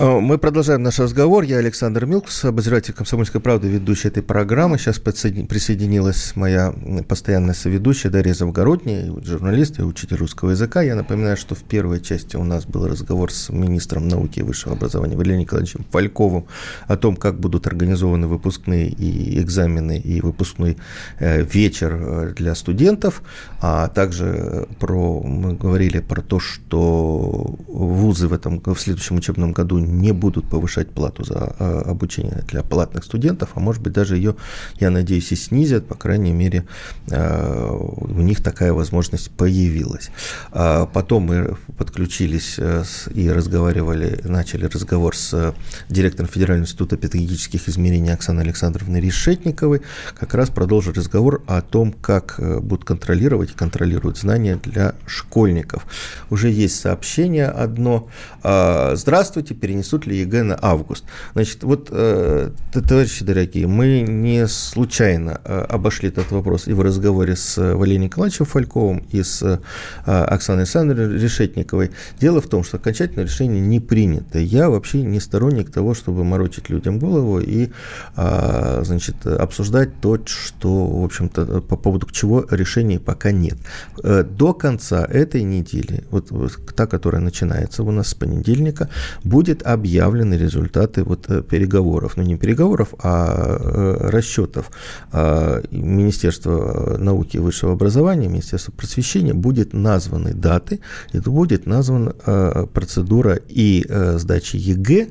Э, 0.01 0.19
мы 0.19 0.39
продолжаем 0.39 0.81
наш 0.81 0.97
разговор. 0.97 1.43
Я 1.43 1.57
Александр 1.57 2.07
Милкус, 2.07 2.43
обозреватель 2.43 2.91
«Комсомольской 2.91 3.39
правды», 3.39 3.67
ведущий 3.67 4.07
этой 4.07 4.23
программы. 4.23 4.79
Сейчас 4.79 4.97
присоединилась 4.97 6.35
моя 6.35 6.73
постоянная 7.07 7.53
соведущая 7.53 8.11
Дарья 8.11 8.33
Завгородняя, 8.33 9.13
журналист 9.23 9.77
и 9.77 9.83
учитель 9.83 10.17
русского 10.17 10.51
языка. 10.51 10.81
Я 10.81 10.95
напоминаю, 10.95 11.37
что 11.37 11.53
в 11.53 11.61
первой 11.61 12.01
части 12.01 12.35
у 12.35 12.43
нас 12.43 12.65
был 12.65 12.87
разговор 12.87 13.31
с 13.31 13.49
министром 13.49 14.07
науки 14.07 14.39
и 14.39 14.41
высшего 14.41 14.73
образования 14.73 15.15
Валерием 15.15 15.41
Николаевичем 15.41 15.85
Фальковым 15.91 16.45
о 16.87 16.97
том, 16.97 17.15
как 17.15 17.39
будут 17.39 17.67
организованы 17.67 18.25
выпускные 18.25 18.89
и 18.89 19.39
экзамены, 19.39 19.99
и 19.99 20.19
выпускной 20.19 20.77
э, 21.19 21.43
вечер 21.43 21.93
э, 21.93 22.33
для 22.35 22.55
студентов. 22.55 23.21
А 23.61 23.87
также 23.87 24.67
про, 24.79 25.21
мы 25.21 25.53
говорили 25.53 25.99
про 25.99 26.21
то, 26.21 26.39
что 26.39 27.55
вузы 27.67 28.27
в, 28.27 28.33
этом, 28.33 28.59
в 28.65 28.79
следующем 28.79 29.17
учебном 29.17 29.51
году 29.51 29.90
не 29.91 30.11
будут 30.11 30.49
повышать 30.49 30.89
плату 30.89 31.23
за 31.23 31.55
а, 31.59 31.81
обучение 31.85 32.43
для 32.47 32.63
платных 32.63 33.03
студентов, 33.03 33.49
а 33.55 33.59
может 33.59 33.81
быть 33.81 33.93
даже 33.93 34.15
ее, 34.15 34.35
я 34.79 34.89
надеюсь, 34.89 35.31
и 35.31 35.35
снизят, 35.35 35.87
по 35.87 35.95
крайней 35.95 36.31
мере, 36.31 36.65
а, 37.11 37.71
у 37.73 38.21
них 38.21 38.41
такая 38.41 38.73
возможность 38.73 39.31
появилась. 39.31 40.09
А 40.51 40.85
потом 40.85 41.23
мы 41.23 41.57
подключились 41.77 42.55
э, 42.57 42.83
и 43.13 43.29
разговаривали, 43.29 44.21
начали 44.23 44.65
разговор 44.65 45.15
с 45.15 45.53
директором 45.89 46.29
Федерального 46.29 46.65
института 46.65 46.97
педагогических 46.97 47.67
измерений 47.67 48.13
Оксаной 48.13 48.43
Александровной 48.43 49.01
Решетниковой, 49.01 49.81
как 50.17 50.33
раз 50.33 50.49
продолжили 50.49 50.95
разговор 50.95 51.43
о 51.47 51.61
том, 51.61 51.91
как 51.91 52.35
э, 52.37 52.59
будут 52.59 52.85
контролировать 52.85 53.51
и 53.51 53.53
контролируют 53.53 54.17
знания 54.17 54.59
для 54.63 54.95
школьников. 55.05 55.85
Уже 56.29 56.49
есть 56.49 56.79
сообщение 56.79 57.47
одно. 57.47 58.07
Здравствуйте, 58.43 59.53
перенесут 59.71 60.05
ли 60.05 60.17
ЕГЭ 60.17 60.43
на 60.43 60.59
август. 60.61 61.05
Значит, 61.33 61.63
вот, 61.63 61.87
э, 61.91 62.51
товарищи 62.73 63.23
дорогие, 63.23 63.67
мы 63.67 64.01
не 64.01 64.47
случайно 64.47 65.39
э, 65.45 65.65
обошли 65.69 66.09
этот 66.09 66.31
вопрос 66.31 66.67
и 66.67 66.73
в 66.73 66.81
разговоре 66.81 67.35
с 67.35 67.57
Валерием 67.57 68.03
Николаевичем 68.03 68.45
Фальковым, 68.45 69.03
и 69.13 69.23
с 69.23 69.41
э, 69.41 69.59
Оксаной 70.05 70.63
Александровной 70.63 71.19
Решетниковой. 71.19 71.91
Дело 72.19 72.41
в 72.41 72.47
том, 72.47 72.63
что 72.63 72.77
окончательное 72.77 73.25
решение 73.25 73.61
не 73.61 73.79
принято. 73.79 74.39
Я 74.39 74.69
вообще 74.69 75.03
не 75.03 75.19
сторонник 75.19 75.71
того, 75.71 75.93
чтобы 75.93 76.23
морочить 76.23 76.69
людям 76.69 76.99
голову 76.99 77.39
и, 77.39 77.69
а, 78.15 78.81
значит, 78.83 79.25
обсуждать 79.25 80.01
то, 80.01 80.19
что, 80.25 80.85
в 80.85 81.05
общем-то, 81.05 81.61
по 81.61 81.77
поводу 81.77 82.07
чего 82.11 82.45
решения 82.51 82.99
пока 82.99 83.31
нет. 83.31 83.57
До 84.03 84.53
конца 84.53 85.05
этой 85.05 85.43
недели, 85.43 86.03
вот 86.11 86.31
та, 86.75 86.87
которая 86.87 87.21
начинается 87.21 87.83
у 87.83 87.91
нас 87.91 88.09
с 88.09 88.13
понедельника, 88.13 88.89
будет 89.23 89.60
объявлены 89.61 90.35
результаты 90.35 91.03
вот 91.03 91.29
э, 91.29 91.41
переговоров, 91.41 92.17
ну 92.17 92.23
не 92.23 92.37
переговоров, 92.37 92.93
а 93.01 93.57
э, 93.59 94.09
расчетов 94.09 94.71
а, 95.11 95.61
Министерства 95.71 96.97
науки 96.97 97.37
и 97.37 97.39
высшего 97.39 97.73
образования, 97.73 98.27
Министерства 98.27 98.71
просвещения, 98.71 99.33
будет 99.33 99.73
названы 99.73 100.33
даты, 100.33 100.79
это 101.13 101.29
будет 101.29 101.65
названа 101.65 102.15
э, 102.25 102.67
процедура 102.73 103.39
и 103.47 103.85
сдачи 104.17 104.57
ЕГЭ, 104.57 105.07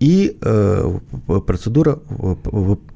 и 0.00 0.36
процедура 1.46 2.00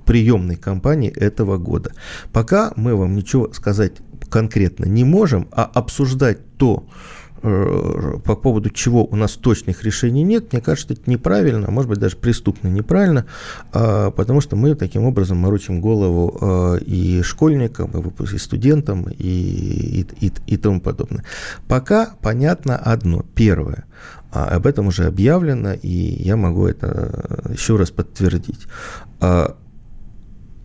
приемной 0.04 0.56
кампании 0.56 1.10
этого 1.10 1.56
года. 1.56 1.92
Пока 2.32 2.72
мы 2.74 2.96
вам 2.96 3.14
ничего 3.14 3.52
сказать 3.52 3.92
конкретно 4.28 4.86
не 4.86 5.04
можем, 5.04 5.46
а 5.52 5.64
обсуждать 5.64 6.38
то, 6.56 6.84
Э, 6.84 7.25
по 7.46 8.34
поводу 8.34 8.70
чего 8.70 9.04
у 9.04 9.14
нас 9.14 9.32
точных 9.32 9.84
решений 9.84 10.24
нет, 10.24 10.52
мне 10.52 10.60
кажется, 10.60 10.94
это 10.94 11.08
неправильно, 11.08 11.68
а 11.68 11.70
может 11.70 11.88
быть 11.88 12.00
даже 12.00 12.16
преступно 12.16 12.68
неправильно, 12.68 13.26
а, 13.72 14.10
потому 14.10 14.40
что 14.40 14.56
мы 14.56 14.74
таким 14.74 15.04
образом 15.04 15.38
морочим 15.38 15.80
голову 15.80 16.36
а, 16.40 16.76
и 16.76 17.22
школьникам, 17.22 17.92
и 17.92 18.38
студентам, 18.38 19.06
и, 19.10 20.06
и, 20.20 20.26
и, 20.26 20.32
и 20.46 20.56
тому 20.56 20.80
подобное. 20.80 21.24
Пока 21.68 22.14
понятно 22.20 22.76
одно. 22.76 23.24
Первое. 23.34 23.84
А 24.32 24.46
об 24.56 24.66
этом 24.66 24.88
уже 24.88 25.06
объявлено, 25.06 25.72
и 25.74 25.88
я 25.88 26.36
могу 26.36 26.66
это 26.66 27.46
еще 27.50 27.76
раз 27.76 27.90
подтвердить 27.90 28.66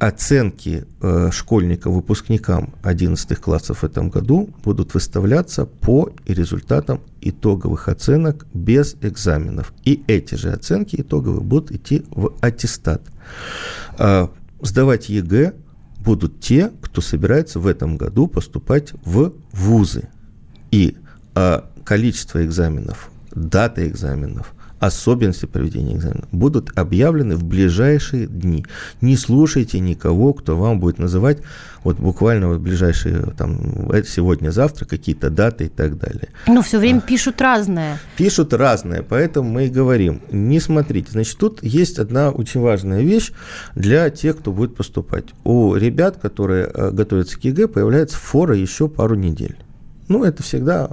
оценки 0.01 0.87
э, 0.99 1.29
школьникам, 1.31 1.93
выпускникам 1.93 2.73
11 2.81 3.37
классов 3.37 3.81
в 3.81 3.83
этом 3.83 4.09
году 4.09 4.49
будут 4.63 4.95
выставляться 4.95 5.67
по 5.67 6.11
результатам 6.25 7.01
итоговых 7.21 7.87
оценок 7.87 8.47
без 8.51 8.95
экзаменов. 9.01 9.71
И 9.85 10.03
эти 10.07 10.33
же 10.33 10.49
оценки 10.51 10.95
итоговые 10.99 11.41
будут 11.41 11.71
идти 11.71 12.03
в 12.09 12.33
аттестат. 12.41 13.03
Э, 13.99 14.27
сдавать 14.63 15.09
ЕГЭ 15.09 15.53
будут 15.99 16.39
те, 16.39 16.71
кто 16.81 16.99
собирается 17.01 17.59
в 17.59 17.67
этом 17.67 17.95
году 17.95 18.25
поступать 18.25 18.93
в 19.05 19.33
вузы. 19.51 20.09
И 20.71 20.97
э, 21.35 21.61
количество 21.83 22.43
экзаменов, 22.43 23.11
дата 23.35 23.87
экзаменов– 23.87 24.55
особенности 24.81 25.45
проведения 25.45 25.95
экзамена 25.95 26.27
будут 26.31 26.71
объявлены 26.75 27.35
в 27.35 27.43
ближайшие 27.43 28.25
дни. 28.25 28.65
Не 28.99 29.15
слушайте 29.15 29.79
никого, 29.79 30.33
кто 30.33 30.57
вам 30.57 30.79
будет 30.79 30.97
называть 30.97 31.37
вот 31.83 31.97
буквально 31.97 32.47
вот 32.47 32.59
ближайшие 32.59 33.33
там 33.37 33.91
сегодня-завтра 34.05 34.85
какие-то 34.85 35.29
даты 35.29 35.65
и 35.65 35.69
так 35.69 35.99
далее. 35.99 36.29
Ну, 36.47 36.63
все 36.63 36.79
время 36.79 36.97
а, 36.97 37.01
пишут 37.01 37.39
разное. 37.41 37.99
Пишут 38.17 38.53
разное, 38.53 39.03
поэтому 39.03 39.49
мы 39.49 39.67
и 39.67 39.69
говорим, 39.69 40.21
не 40.31 40.59
смотрите. 40.59 41.11
Значит, 41.11 41.37
тут 41.37 41.63
есть 41.63 41.99
одна 41.99 42.31
очень 42.31 42.59
важная 42.59 43.01
вещь 43.01 43.31
для 43.75 44.09
тех, 44.09 44.39
кто 44.39 44.51
будет 44.51 44.75
поступать. 44.75 45.25
У 45.43 45.75
ребят, 45.75 46.17
которые 46.19 46.71
э, 46.73 46.89
готовятся 46.89 47.39
к 47.39 47.43
ЕГЭ, 47.43 47.67
появляется 47.67 48.17
фора 48.17 48.55
еще 48.55 48.87
пару 48.87 49.13
недель. 49.13 49.57
Ну, 50.07 50.23
это 50.23 50.41
всегда 50.41 50.89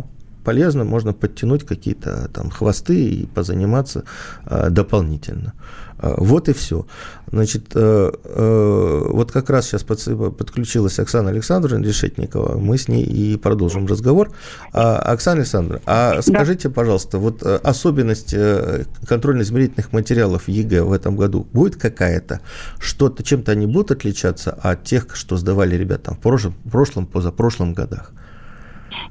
полезно, 0.48 0.84
можно 0.84 1.12
подтянуть 1.12 1.66
какие-то 1.66 2.30
там 2.32 2.48
хвосты 2.48 2.94
и 2.94 3.26
позаниматься 3.26 4.04
э, 4.46 4.70
дополнительно. 4.70 5.52
Э, 5.98 6.14
вот 6.16 6.48
и 6.48 6.54
все. 6.54 6.86
Значит, 7.30 7.72
э, 7.74 8.10
э, 8.24 9.02
вот 9.10 9.30
как 9.30 9.50
раз 9.50 9.66
сейчас 9.66 9.82
под, 9.82 10.02
подключилась 10.38 10.98
Оксана 10.98 11.28
Александровна 11.28 11.84
Решетникова, 11.84 12.56
мы 12.58 12.78
с 12.78 12.88
ней 12.88 13.04
и 13.04 13.36
продолжим 13.36 13.86
разговор. 13.86 14.30
А, 14.72 14.96
Оксана 15.12 15.40
Александровна, 15.40 15.82
а 15.84 16.22
скажите, 16.22 16.70
пожалуйста, 16.70 17.18
вот 17.18 17.42
э, 17.42 17.56
особенность 17.56 18.32
э, 18.32 18.86
контрольно-измерительных 19.06 19.92
материалов 19.92 20.48
ЕГЭ 20.48 20.82
в 20.82 20.92
этом 20.92 21.14
году 21.14 21.46
будет 21.52 21.76
какая-то? 21.76 22.40
Что-то, 22.78 23.22
чем-то 23.22 23.52
они 23.52 23.66
будут 23.66 23.90
отличаться 23.90 24.52
от 24.52 24.84
тех, 24.84 25.14
что 25.14 25.36
сдавали 25.36 25.76
ребята 25.76 26.14
в 26.14 26.18
прошлом, 26.18 26.54
прошлом 26.70 27.04
позапрошлом 27.04 27.74
годах? 27.74 28.12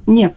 Нет, 0.08 0.34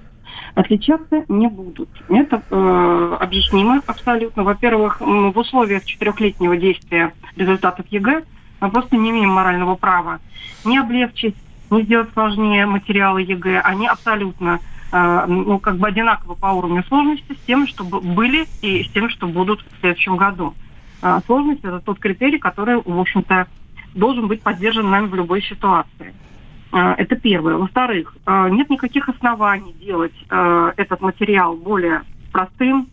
отличаться 0.56 1.26
не 1.28 1.48
будут. 1.48 1.90
Это 2.10 2.42
э, 2.50 3.18
объяснимо 3.20 3.82
абсолютно. 3.86 4.44
Во-первых, 4.44 5.00
в 5.00 5.38
условиях 5.38 5.86
четырехлетнего 5.86 6.58
действия 6.58 7.14
результатов 7.36 7.86
ЕГЭ 7.90 8.24
мы 8.60 8.70
просто 8.70 8.96
не 8.98 9.10
имеем 9.12 9.30
морального 9.30 9.76
права 9.76 10.20
не 10.64 10.78
облегчить, 10.78 11.36
не 11.70 11.84
сделать 11.84 12.10
сложнее 12.14 12.66
материалы 12.66 13.22
ЕГЭ. 13.22 13.62
Они 13.62 13.88
абсолютно 13.88 14.60
э, 14.92 15.26
ну, 15.28 15.60
как 15.60 15.78
бы 15.78 15.88
одинаково 15.88 16.36
по 16.36 16.48
уровню 16.48 16.84
сложности 16.84 17.34
с 17.34 17.46
тем, 17.46 17.68
что 17.68 17.84
были 17.84 18.46
и 18.62 18.84
с 18.84 18.90
тем, 18.92 19.10
что 19.10 19.28
будут 19.28 19.62
в 19.62 19.80
следующем 19.80 20.18
году. 20.18 20.54
Э, 21.02 21.20
сложность– 21.26 21.62
это 21.64 21.80
тот 21.80 22.00
критерий, 22.00 22.40
который, 22.40 22.82
в 22.84 23.00
общем-то, 23.00 23.48
должен 23.94 24.28
быть 24.28 24.42
поддержан 24.42 24.90
нами 24.90 25.08
в 25.08 25.16
любой 25.16 25.42
ситуации. 25.42 26.14
А, 26.72 26.96
это 26.98 27.16
первое. 27.16 27.58
Во-вторых, 27.58 28.16
а, 28.26 28.50
нет 28.50 28.70
никаких 28.70 29.10
оснований 29.10 29.74
делать 29.74 30.14
а, 30.30 30.74
этот 30.78 31.02
материал 31.02 31.56
более 31.56 32.04
простым, 32.32 32.88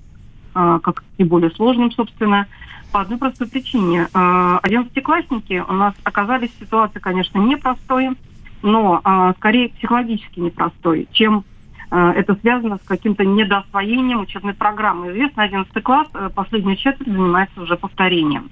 как 0.53 1.05
и 1.19 1.23
более 1.23 1.51
сложным, 1.51 1.93
собственно, 1.93 2.49
по 2.91 3.03
одной 3.03 3.17
простой 3.17 3.47
причине. 3.47 4.09
Одиннадцатиклассники 4.13 5.63
у 5.69 5.73
нас 5.73 5.95
оказались 6.03 6.51
в 6.51 6.59
ситуации, 6.59 6.99
конечно, 6.99 7.39
непростой, 7.39 8.17
но 8.63 9.01
скорее 9.37 9.69
психологически 9.69 10.41
непростой, 10.41 11.07
чем 11.13 11.45
это 11.93 12.35
связано 12.41 12.79
с 12.83 12.89
каким-то 12.89 13.25
недоосвоением 13.25 14.23
учебной 14.23 14.55
программы. 14.55 15.13
Известно, 15.13 15.45
11 15.45 15.81
класс, 15.85 16.09
последнюю 16.35 16.77
четверть 16.77 17.07
занимается 17.07 17.63
уже 17.63 17.77
повторением. 17.77 18.51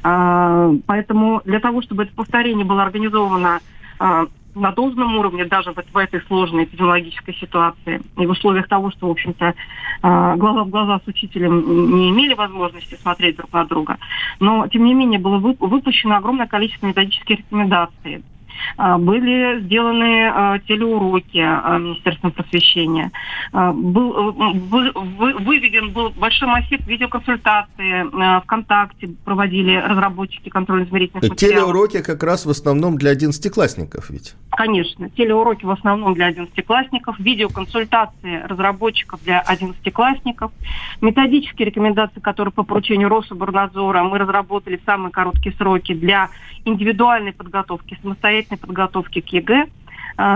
Поэтому 0.00 1.42
для 1.44 1.60
того, 1.60 1.82
чтобы 1.82 2.04
это 2.04 2.14
повторение 2.14 2.64
было 2.64 2.82
организовано 2.84 3.60
на 4.54 4.72
должном 4.72 5.16
уровне 5.16 5.44
даже 5.44 5.72
вот 5.72 5.86
в 5.92 5.96
этой 5.96 6.20
сложной 6.22 6.64
эпидемиологической 6.64 7.34
ситуации 7.34 8.00
и 8.16 8.26
в 8.26 8.30
условиях 8.30 8.68
того, 8.68 8.90
что, 8.90 9.08
в 9.08 9.10
общем-то, 9.10 9.54
а, 10.02 10.36
глаза 10.36 10.64
в 10.64 10.68
глаза 10.68 11.00
с 11.04 11.08
учителем 11.08 11.96
не 11.96 12.10
имели 12.10 12.34
возможности 12.34 12.94
смотреть 12.94 13.36
друг 13.36 13.52
на 13.52 13.64
друга. 13.64 13.98
Но, 14.40 14.66
тем 14.68 14.84
не 14.84 14.94
менее, 14.94 15.18
было 15.18 15.38
выпущено 15.38 16.16
огромное 16.16 16.46
количество 16.46 16.86
методических 16.86 17.38
рекомендаций. 17.38 18.22
А, 18.76 18.98
Были 18.98 19.60
сделаны 19.60 20.28
а, 20.28 20.58
телеуроки 20.60 21.38
а, 21.38 21.78
Министерством 21.78 22.32
просвещения. 22.32 23.10
Был, 23.52 24.12
э, 24.12 24.32
вы- 24.54 24.92
вы- 24.94 25.34
выведен 25.34 25.90
был 25.92 26.10
большой 26.10 26.48
массив 26.48 26.84
видеоконсультации. 26.86 28.40
ВКонтакте 28.42 29.10
проводили 29.24 29.76
разработчики 29.76 30.48
контрольно-измерительных 30.48 31.28
материалов. 31.28 31.38
Телеуроки 31.66 32.02
как 32.02 32.22
раз 32.22 32.46
в 32.46 32.50
основном 32.50 32.96
для 32.96 33.10
одиннадцатиклассников 33.10 34.10
ведь. 34.10 34.34
Конечно, 34.50 35.10
телеуроки 35.10 35.64
в 35.64 35.70
основном 35.70 36.14
для 36.14 36.26
одиннадцатиклассников, 36.26 37.18
видеоконсультации 37.18 38.42
разработчиков 38.46 39.22
для 39.24 39.40
одиннадцатиклассников, 39.40 40.52
методические 41.00 41.66
рекомендации, 41.66 42.20
которые 42.20 42.52
по 42.52 42.62
поручению 42.62 43.08
Рособорнадзора 43.08 44.02
мы 44.04 44.18
разработали 44.18 44.76
в 44.76 44.84
самые 44.84 45.10
короткие 45.12 45.54
сроки 45.56 45.94
для 45.94 46.28
индивидуальной 46.64 47.32
подготовки, 47.32 47.98
самостоятельной 48.44 48.58
подготовки 48.58 49.20
к 49.20 49.28
ЕГЭ. 49.28 49.66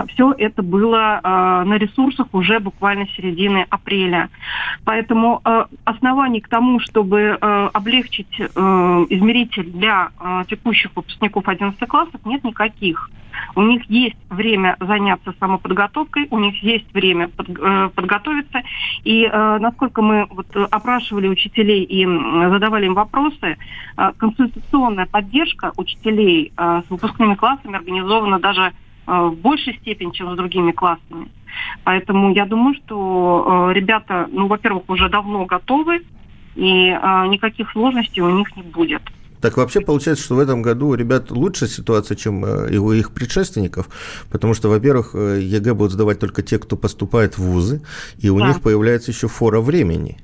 Все 0.09 0.35
это 0.37 0.63
было 0.63 1.21
а, 1.23 1.65
на 1.65 1.75
ресурсах 1.75 2.29
уже 2.33 2.59
буквально 2.59 3.07
середины 3.09 3.67
апреля. 3.71 4.29
Поэтому 4.85 5.41
а, 5.45 5.67
оснований 5.85 6.41
к 6.41 6.49
тому, 6.49 6.81
чтобы 6.81 7.39
а, 7.41 7.71
облегчить 7.73 8.29
измеритель 8.39 9.71
для 9.71 10.11
а, 10.19 10.45
текущих 10.45 10.91
выпускников 10.95 11.49
11 11.49 11.79
классов, 11.89 12.21
нет 12.25 12.45
никаких. 12.45 13.11
У 13.55 13.63
них 13.63 13.85
есть 13.89 14.17
время 14.31 14.77
заняться 14.81 15.35
самоподготовкой, 15.39 16.29
у 16.31 16.39
них 16.39 16.63
есть 16.63 16.93
время 16.93 17.29
под- 17.29 17.51
э, 17.51 17.91
подготовиться. 17.95 18.63
И 19.05 19.25
э, 19.25 19.59
насколько 19.59 20.03
мы 20.03 20.27
вот 20.31 20.47
опрашивали 20.71 21.29
учителей 21.29 21.85
и 21.85 22.05
задавали 22.05 22.87
им 22.87 22.95
вопросы, 22.95 23.57
э, 23.97 24.13
консультационная 24.17 25.07
поддержка 25.07 25.73
учителей 25.77 26.53
э, 26.57 26.83
с 26.87 26.91
выпускными 26.91 27.35
классами 27.35 27.77
организована 27.77 28.39
даже 28.39 28.73
в 29.31 29.35
большей 29.37 29.75
степени, 29.81 30.13
чем 30.13 30.33
с 30.33 30.37
другими 30.37 30.73
классами. 30.73 31.29
Поэтому 31.85 32.33
я 32.35 32.47
думаю, 32.47 32.75
что 32.75 33.69
э, 33.71 33.75
ребята, 33.75 34.29
ну, 34.31 34.47
во-первых, 34.47 34.85
уже 34.89 35.09
давно 35.09 35.45
готовы, 35.47 36.03
и 36.55 36.91
э, 36.91 37.27
никаких 37.29 37.71
сложностей 37.73 38.23
у 38.23 38.31
них 38.31 38.55
не 38.57 38.63
будет. 38.63 39.03
Так 39.41 39.57
вообще 39.57 39.81
получается, 39.81 40.25
что 40.25 40.35
в 40.35 40.41
этом 40.41 40.63
году 40.63 40.89
у 40.89 40.95
ребят 40.95 41.31
лучшая 41.31 41.69
ситуация, 41.69 42.17
чем 42.17 42.45
э, 42.45 42.75
и 42.75 42.77
у 42.77 42.93
их 42.93 43.13
предшественников, 43.13 43.89
потому 44.31 44.55
что, 44.55 44.69
во-первых, 44.69 45.11
э, 45.15 45.41
ЕГЭ 45.41 45.75
будут 45.75 45.93
сдавать 45.93 46.19
только 46.19 46.43
те, 46.43 46.59
кто 46.59 46.77
поступает 46.77 47.39
в 47.39 47.43
вузы, 47.43 47.81
и 48.19 48.31
у 48.31 48.39
Да. 48.39 48.49
них 48.49 48.61
появляется 48.61 49.13
еще 49.13 49.29
фора 49.29 49.61
времени. 49.61 50.17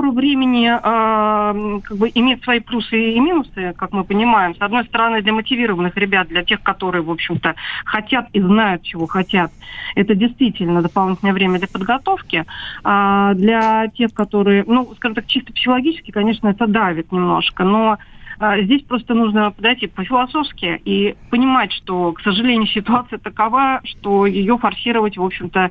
Фора 0.00 0.12
времени 0.12 0.66
э, 0.66 1.80
как 1.82 1.98
бы 1.98 2.10
имеет 2.14 2.42
свои 2.42 2.60
плюсы 2.60 3.12
и 3.12 3.20
минусы, 3.20 3.74
как 3.76 3.92
мы 3.92 4.04
понимаем. 4.04 4.54
С 4.56 4.60
одной 4.62 4.86
стороны, 4.86 5.20
для 5.20 5.34
мотивированных 5.34 5.94
ребят, 5.98 6.28
для 6.28 6.42
тех, 6.42 6.62
которые, 6.62 7.02
в 7.02 7.10
общем-то, 7.10 7.54
хотят 7.84 8.28
и 8.32 8.40
знают, 8.40 8.82
чего 8.82 9.06
хотят, 9.06 9.52
это 9.94 10.14
действительно 10.14 10.80
дополнительное 10.80 11.34
время 11.34 11.58
для 11.58 11.68
подготовки. 11.68 12.46
А 12.82 13.34
для 13.34 13.88
тех, 13.88 14.14
которые, 14.14 14.64
ну, 14.66 14.90
скажем 14.96 15.16
так, 15.16 15.26
чисто 15.26 15.52
психологически, 15.52 16.12
конечно, 16.12 16.48
это 16.48 16.66
давит 16.66 17.12
немножко, 17.12 17.64
но 17.64 17.98
Здесь 18.40 18.82
просто 18.82 19.14
нужно 19.14 19.50
подойти 19.50 19.86
по-философски 19.86 20.80
и 20.84 21.14
понимать, 21.30 21.72
что, 21.72 22.12
к 22.12 22.20
сожалению, 22.22 22.66
ситуация 22.74 23.18
такова, 23.18 23.80
что 23.84 24.26
ее 24.26 24.56
форсировать, 24.58 25.16
в 25.16 25.22
общем-то, 25.22 25.70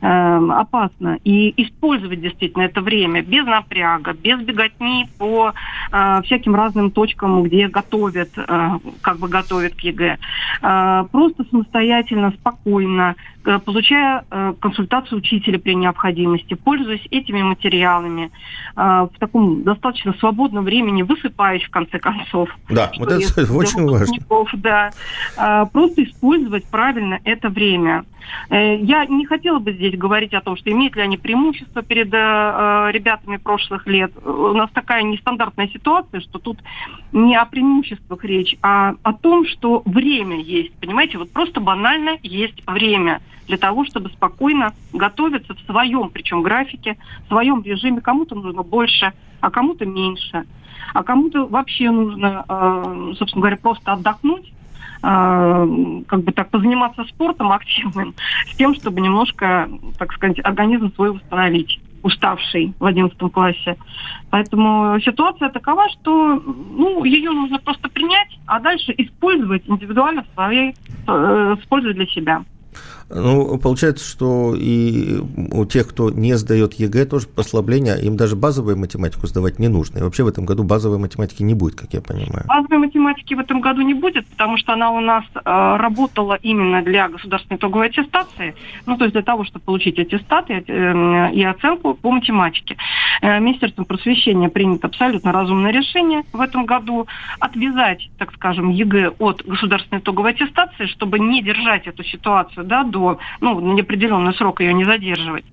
э, 0.00 0.48
опасно. 0.50 1.18
И 1.24 1.52
использовать 1.62 2.20
действительно 2.20 2.62
это 2.62 2.80
время 2.80 3.22
без 3.22 3.44
напряга, 3.44 4.14
без 4.14 4.40
беготни 4.40 5.08
по 5.18 5.52
э, 5.92 6.22
всяким 6.24 6.54
разным 6.54 6.90
точкам, 6.90 7.42
где 7.42 7.68
готовят, 7.68 8.30
э, 8.36 8.70
как 9.02 9.18
бы 9.18 9.28
готовят 9.28 9.74
к 9.74 9.80
ЕГЭ. 9.80 10.18
Э, 10.62 11.04
просто 11.12 11.44
самостоятельно, 11.50 12.32
спокойно, 12.32 13.14
получая 13.64 14.24
э, 14.30 14.54
консультацию 14.60 15.18
учителя 15.18 15.58
при 15.58 15.74
необходимости, 15.74 16.54
пользуясь 16.54 17.06
этими 17.10 17.42
материалами, 17.42 18.30
э, 18.76 18.80
в 18.80 19.18
таком 19.18 19.62
достаточно 19.62 20.14
свободном 20.14 20.64
времени, 20.64 21.02
высыпаясь 21.02 21.62
в 21.62 21.70
конце 21.70 21.98
концов. 21.98 22.48
Да, 22.68 22.90
вот 22.98 23.12
это 23.12 23.52
очень 23.52 23.88
важно. 23.88 24.16
Да. 24.54 24.90
Просто 25.72 26.04
использовать 26.04 26.64
правильно 26.66 27.20
это 27.24 27.48
время. 27.48 28.04
Э, 28.50 28.76
Я 28.76 29.06
не 29.06 29.26
хотела 29.26 29.58
бы 29.58 29.72
здесь 29.72 29.96
говорить 29.96 30.34
о 30.34 30.40
том, 30.40 30.56
что 30.56 30.70
имеют 30.70 30.96
ли 30.96 31.02
они 31.02 31.16
преимущество 31.16 31.82
перед 31.82 32.12
э, 32.12 32.16
э, 32.16 32.92
ребятами 32.92 33.36
прошлых 33.36 33.86
лет. 33.86 34.12
У 34.24 34.52
нас 34.52 34.70
такая 34.72 35.02
нестандартная 35.02 35.68
ситуация, 35.68 36.20
что 36.20 36.38
тут 36.38 36.58
не 37.12 37.36
о 37.36 37.44
преимуществах 37.44 38.24
речь, 38.24 38.56
а 38.62 38.94
о 39.02 39.12
том, 39.12 39.46
что 39.46 39.82
время 39.84 40.40
есть. 40.40 40.72
Понимаете, 40.74 41.18
вот 41.18 41.30
просто 41.30 41.60
банально 41.60 42.18
есть 42.22 42.62
время 42.66 43.20
для 43.46 43.56
того, 43.56 43.84
чтобы 43.84 44.10
спокойно 44.10 44.72
готовиться 44.92 45.54
в 45.54 45.60
своем, 45.60 46.10
причем 46.10 46.42
графике, 46.42 46.96
в 47.24 47.28
своем 47.28 47.62
режиме. 47.62 48.00
Кому-то 48.00 48.34
нужно 48.34 48.62
больше, 48.62 49.12
а 49.40 49.50
кому-то 49.50 49.86
меньше. 49.86 50.44
А 50.94 51.02
кому-то 51.02 51.46
вообще 51.46 51.90
нужно, 51.90 52.44
э, 52.48 53.12
собственно 53.18 53.42
говоря, 53.42 53.56
просто 53.56 53.92
отдохнуть, 53.92 54.52
э, 55.02 56.02
как 56.06 56.22
бы 56.22 56.32
так 56.32 56.50
позаниматься 56.50 57.04
спортом 57.04 57.52
активным, 57.52 58.14
с 58.50 58.56
тем, 58.56 58.74
чтобы 58.74 59.00
немножко, 59.00 59.68
так 59.98 60.12
сказать, 60.12 60.38
организм 60.44 60.92
свой 60.94 61.12
восстановить 61.12 61.80
уставший 62.02 62.72
в 62.78 62.84
11 62.84 63.18
классе. 63.32 63.76
Поэтому 64.30 64.98
ситуация 65.00 65.48
такова, 65.50 65.88
что 65.90 66.40
ну, 66.44 67.04
ее 67.04 67.32
нужно 67.32 67.58
просто 67.58 67.88
принять, 67.88 68.38
а 68.46 68.60
дальше 68.60 68.94
использовать 68.96 69.68
индивидуально 69.68 70.22
в 70.22 70.34
своей, 70.34 70.74
э, 71.08 71.56
для 71.68 72.06
себя. 72.06 72.44
Ну, 73.08 73.58
получается, 73.58 74.04
что 74.04 74.54
и 74.56 75.18
у 75.52 75.64
тех, 75.64 75.88
кто 75.88 76.10
не 76.10 76.34
сдает 76.34 76.74
ЕГЭ, 76.74 77.06
тоже 77.06 77.28
послабление, 77.28 78.00
им 78.02 78.16
даже 78.16 78.34
базовую 78.34 78.76
математику 78.76 79.26
сдавать 79.28 79.60
не 79.60 79.68
нужно. 79.68 79.98
И 79.98 80.02
вообще 80.02 80.24
в 80.24 80.28
этом 80.28 80.44
году 80.44 80.64
базовой 80.64 80.98
математики 80.98 81.42
не 81.42 81.54
будет, 81.54 81.76
как 81.76 81.92
я 81.92 82.00
понимаю. 82.00 82.44
Базовой 82.46 82.78
математики 82.78 83.34
в 83.34 83.38
этом 83.38 83.60
году 83.60 83.82
не 83.82 83.94
будет, 83.94 84.26
потому 84.26 84.56
что 84.58 84.72
она 84.72 84.90
у 84.90 85.00
нас 85.00 85.24
э, 85.34 85.40
работала 85.44 86.34
именно 86.42 86.82
для 86.82 87.08
государственной 87.08 87.58
итоговой 87.58 87.86
аттестации, 87.88 88.54
ну, 88.86 88.96
то 88.96 89.04
есть 89.04 89.12
для 89.12 89.22
того, 89.22 89.44
чтобы 89.44 89.64
получить 89.64 89.98
аттестат 89.98 90.50
и, 90.50 90.64
э, 90.66 91.32
и 91.32 91.44
оценку 91.44 91.94
по 91.94 92.10
математике. 92.10 92.76
Э, 93.22 93.38
Министерством 93.38 93.84
просвещения 93.84 94.48
принято 94.48 94.88
абсолютно 94.88 95.30
разумное 95.30 95.70
решение 95.70 96.22
в 96.32 96.40
этом 96.40 96.66
году 96.66 97.06
отвязать, 97.38 98.10
так 98.18 98.32
скажем, 98.34 98.70
ЕГЭ 98.70 99.10
от 99.18 99.44
государственной 99.46 100.00
итоговой 100.00 100.32
аттестации, 100.32 100.86
чтобы 100.86 101.20
не 101.20 101.40
держать 101.40 101.86
эту 101.86 102.02
ситуацию 102.02 102.64
да, 102.64 102.82
до, 102.96 103.18
ну, 103.40 103.60
на 103.60 103.74
неопределенный 103.74 104.34
срок 104.34 104.60
ее 104.60 104.74
не 104.74 104.84
задерживать. 104.84 105.44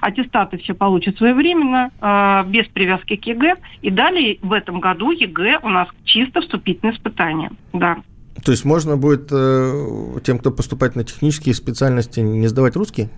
Аттестаты 0.00 0.58
все 0.58 0.74
получат 0.74 1.16
своевременно, 1.16 1.90
э, 2.00 2.44
без 2.48 2.66
привязки 2.68 3.16
к 3.16 3.26
ЕГЭ. 3.26 3.56
И 3.82 3.90
далее 3.90 4.38
в 4.42 4.52
этом 4.52 4.80
году 4.80 5.10
ЕГЭ 5.10 5.60
у 5.62 5.68
нас 5.68 5.88
чисто 6.04 6.40
вступительное 6.40 6.94
испытание. 6.94 7.50
Да. 7.72 7.98
То 8.44 8.52
есть 8.52 8.64
можно 8.64 8.96
будет 8.96 9.28
э, 9.30 10.18
тем, 10.24 10.38
кто 10.38 10.50
поступает 10.50 10.96
на 10.96 11.04
технические 11.04 11.54
специальности, 11.54 12.20
не 12.20 12.46
сдавать 12.48 12.76
русский? 12.76 13.08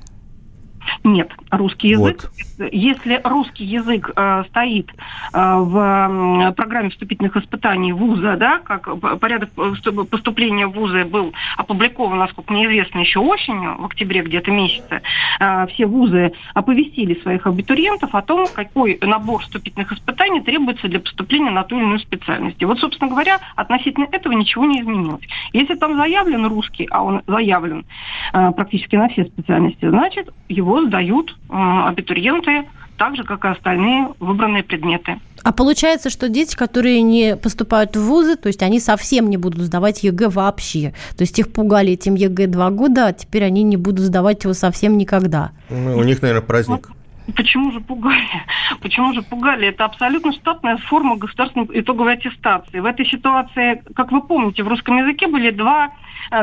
Нет, 1.04 1.30
русский 1.50 1.88
язык. 1.88 2.30
Вот. 2.58 2.72
Если 2.72 3.20
русский 3.24 3.64
язык 3.64 4.10
э, 4.14 4.44
стоит 4.48 4.90
э, 4.90 4.94
в 5.32 5.76
м, 5.76 6.54
программе 6.54 6.90
вступительных 6.90 7.36
испытаний 7.36 7.92
вуза, 7.92 8.36
да, 8.36 8.58
как 8.58 8.88
порядок 9.18 9.50
э, 9.56 10.04
поступления 10.04 10.66
в 10.66 10.72
вузы 10.72 11.04
был 11.04 11.32
опубликован, 11.56 12.18
насколько 12.18 12.52
мне 12.52 12.66
известно, 12.66 13.00
еще 13.00 13.20
осенью, 13.20 13.76
в 13.78 13.84
октябре 13.86 14.22
где-то 14.22 14.50
месяце, 14.50 15.02
э, 15.40 15.66
все 15.68 15.86
вузы 15.86 16.32
оповестили 16.54 17.20
своих 17.22 17.46
абитуриентов 17.46 18.14
о 18.14 18.22
том, 18.22 18.46
какой 18.52 18.98
набор 19.00 19.42
вступительных 19.42 19.92
испытаний 19.92 20.40
требуется 20.40 20.88
для 20.88 21.00
поступления 21.00 21.50
на 21.50 21.64
ту 21.64 21.76
или 21.76 21.84
иную 21.84 21.98
специальность. 22.00 22.60
И 22.60 22.64
вот, 22.64 22.78
собственно 22.78 23.10
говоря, 23.10 23.40
относительно 23.56 24.06
этого 24.10 24.32
ничего 24.32 24.64
не 24.64 24.80
изменилось. 24.80 25.24
Если 25.52 25.74
там 25.74 25.96
заявлен 25.96 26.46
русский, 26.46 26.86
а 26.90 27.02
он 27.02 27.22
заявлен 27.26 27.84
э, 28.32 28.52
практически 28.52 28.96
на 28.96 29.08
все 29.08 29.24
специальности, 29.24 29.88
значит, 29.88 30.30
его 30.48 30.71
сдают 30.80 31.36
э, 31.50 31.54
абитуриенты 31.54 32.64
так 32.96 33.16
же, 33.16 33.24
как 33.24 33.44
и 33.44 33.48
остальные 33.48 34.10
выбранные 34.20 34.62
предметы. 34.62 35.18
А 35.42 35.52
получается, 35.52 36.08
что 36.08 36.28
дети, 36.28 36.54
которые 36.54 37.02
не 37.02 37.36
поступают 37.36 37.96
в 37.96 38.00
вузы, 38.00 38.36
то 38.36 38.46
есть 38.46 38.62
они 38.62 38.78
совсем 38.78 39.28
не 39.28 39.36
будут 39.36 39.62
сдавать 39.62 40.04
ЕГЭ 40.04 40.28
вообще. 40.28 40.94
То 41.16 41.22
есть 41.22 41.38
их 41.38 41.52
пугали 41.52 41.94
этим 41.94 42.14
ЕГЭ 42.14 42.46
два 42.46 42.70
года, 42.70 43.08
а 43.08 43.12
теперь 43.12 43.44
они 43.44 43.64
не 43.64 43.76
будут 43.76 44.04
сдавать 44.04 44.44
его 44.44 44.54
совсем 44.54 44.96
никогда. 44.98 45.50
Ну, 45.68 45.98
у 45.98 46.04
них, 46.04 46.22
наверное, 46.22 46.46
праздник. 46.46 46.90
Почему 47.36 47.72
же 47.72 47.80
пугали? 47.80 48.26
Почему 48.80 49.12
же 49.14 49.22
пугали? 49.22 49.68
Это 49.68 49.84
абсолютно 49.84 50.32
штатная 50.32 50.76
форма 50.76 51.16
государственной 51.16 51.68
итоговой 51.72 52.14
аттестации. 52.14 52.80
В 52.80 52.84
этой 52.84 53.06
ситуации, 53.06 53.82
как 53.94 54.12
вы 54.12 54.22
помните, 54.22 54.62
в 54.62 54.68
русском 54.68 54.98
языке 54.98 55.26
были 55.28 55.50
два, 55.50 55.90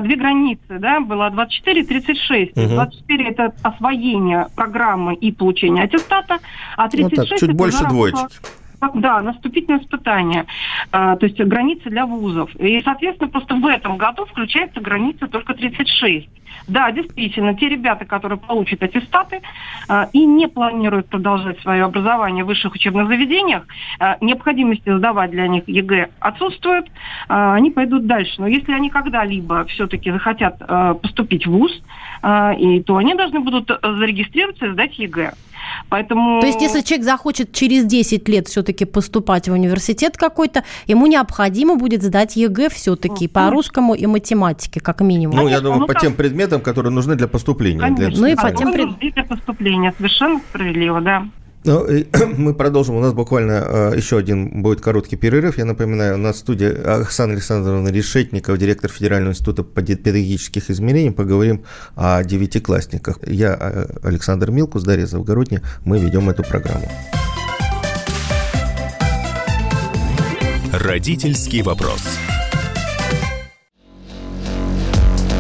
две 0.02 0.16
границы, 0.16 0.62
да, 0.80 1.00
было 1.00 1.30
24 1.30 1.82
и 1.82 1.84
36. 1.86 2.56
Мгм. 2.56 2.68
24 2.76 3.26
это 3.30 3.54
освоение 3.64 4.48
программы 4.56 5.16
и 5.16 5.32
получение 5.32 5.84
аттестата, 5.86 6.40
а 6.78 6.84
Ну 6.86 6.90
36 6.90 7.30
так, 7.30 7.40
чуть 7.40 7.50
это 7.50 7.58
больше 7.58 7.78
уже 7.78 7.86
работа- 7.86 8.28
Да, 8.94 9.22
на 9.22 9.34
вступительное 9.34 9.80
испытание. 9.82 10.46
А, 10.92 11.16
то 11.16 11.26
есть 11.26 11.40
границы 11.40 11.90
для 11.90 12.06
вузов. 12.06 12.56
И, 12.56 12.82
соответственно, 12.84 13.30
просто 13.30 13.56
в 13.56 13.66
этом 13.66 13.98
году 13.98 14.26
включается 14.26 14.80
граница 14.80 15.28
только 15.28 15.54
36. 15.54 16.30
Да, 16.68 16.92
действительно, 16.92 17.56
те 17.56 17.70
ребята, 17.70 18.06
которые 18.06 18.38
получат 18.38 18.84
аттестаты 18.84 19.42
э, 19.88 20.06
и 20.14 20.26
не 20.26 20.48
планируют 20.48 21.08
продолжать 21.08 21.60
свое 21.62 21.84
образование 21.84 22.44
в 22.44 22.48
высших 22.48 22.74
учебных 22.74 23.08
заведениях, 23.08 23.66
э, 24.00 24.16
необходимости 24.22 24.96
сдавать 24.96 25.32
для 25.32 25.48
них 25.48 25.68
ЕГЭ 25.68 26.10
отсутствует, 26.20 26.86
э, 26.86 26.90
они 27.30 27.72
пойдут 27.72 28.06
дальше. 28.06 28.36
Но 28.40 28.48
если 28.48 28.72
они 28.74 28.90
когда-либо 28.90 29.66
все-таки 29.66 30.12
захотят 30.12 30.58
э, 30.60 30.96
поступить 31.02 31.48
в 31.48 31.52
ВУЗ, 31.52 31.82
э, 32.22 32.56
и, 32.58 32.84
то 32.84 32.98
они 32.98 33.16
должны 33.16 33.40
будут 33.40 33.68
зарегистрироваться 33.82 34.68
и 34.68 34.72
сдать 34.72 34.98
ЕГЭ. 35.00 35.34
Поэтому... 35.90 36.42
То 36.42 36.48
есть, 36.48 36.62
если 36.62 36.82
человек 36.82 37.06
захочет 37.06 37.52
через 37.52 37.86
10 37.86 38.28
лет 38.30 38.48
все-таки 38.48 38.86
поступать 38.86 39.48
в 39.48 39.54
университет 39.54 40.18
какой-то, 40.18 40.64
ему 40.88 41.08
необходимо 41.08 41.76
будет 41.76 42.04
сдать 42.04 42.36
ЕГЭ 42.36 42.70
все-таки 42.70 43.28
по 43.28 43.50
русскому 43.50 43.94
и 43.94 44.06
математике, 44.06 44.80
как 44.80 45.02
минимум. 45.02 45.36
Ну, 45.36 45.48
я 45.48 45.62
думаю, 45.62 45.82
ну, 45.82 45.88
по 45.88 45.96
тем 45.96 46.14
предметам, 46.14 46.62
которые 46.62 46.92
нужны 46.92 47.16
для 47.16 47.28
поступления. 47.28 47.80
Конечно. 47.80 48.10
Для... 48.10 48.20
Ну 48.20 48.28
и 48.28 48.36
по 48.36 48.52
тем 48.52 48.74
предметам. 48.74 49.12
Для 49.14 49.24
поступления, 49.24 49.94
совершенно 49.98 50.40
справедливо, 50.40 51.02
да. 51.02 51.26
Ну, 51.70 51.86
мы 52.38 52.56
продолжим. 52.56 52.96
У 52.96 53.00
нас 53.00 53.14
буквально 53.14 53.92
э, 53.92 53.94
еще 53.96 54.18
один 54.18 54.64
будет 54.64 54.82
короткий 54.82 55.18
перерыв. 55.18 55.60
Я 55.60 55.66
напоминаю, 55.66 56.16
у 56.16 56.18
нас 56.18 56.38
в 56.38 56.40
студии 56.40 56.68
Оксана 56.68 57.34
Александровна 57.34 57.90
Решетникова, 57.90 58.58
директор 58.58 58.90
Федерального 58.90 59.34
института 59.34 59.64
педагогических 59.64 60.72
измерений. 60.72 61.12
Поговорим 61.12 61.64
о 61.96 62.24
девятиклассниках. 62.24 63.20
Я 63.28 63.56
э, 63.60 63.86
Александр 64.02 64.50
Милкус, 64.50 64.82
Дарья 64.82 65.06
Завгородня. 65.06 65.62
Мы 65.86 66.00
ведем 66.00 66.28
эту 66.28 66.42
программу. 66.42 66.90
Родительский 70.74 71.62
вопрос. 71.62 72.02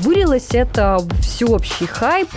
Вылилось 0.00 0.48
это 0.52 0.96
в 0.98 1.20
всеобщий 1.20 1.86
хайп. 1.86 2.28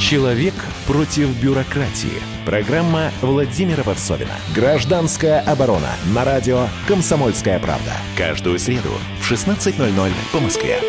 Человек 0.00 0.54
против 0.86 1.28
бюрократии. 1.40 2.10
Программа 2.44 3.10
Владимира 3.22 3.84
Варсовина. 3.84 4.32
Гражданская 4.54 5.40
оборона. 5.40 5.90
На 6.12 6.24
радио 6.24 6.66
«Комсомольская 6.88 7.60
правда». 7.60 7.92
Каждую 8.18 8.58
среду 8.58 8.90
в 9.20 9.30
16.00 9.30 10.12
по 10.32 10.40
Москве. 10.40 10.80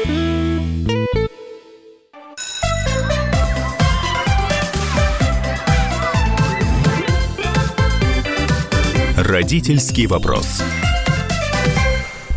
Родительский 9.17 10.07
вопрос. 10.07 10.61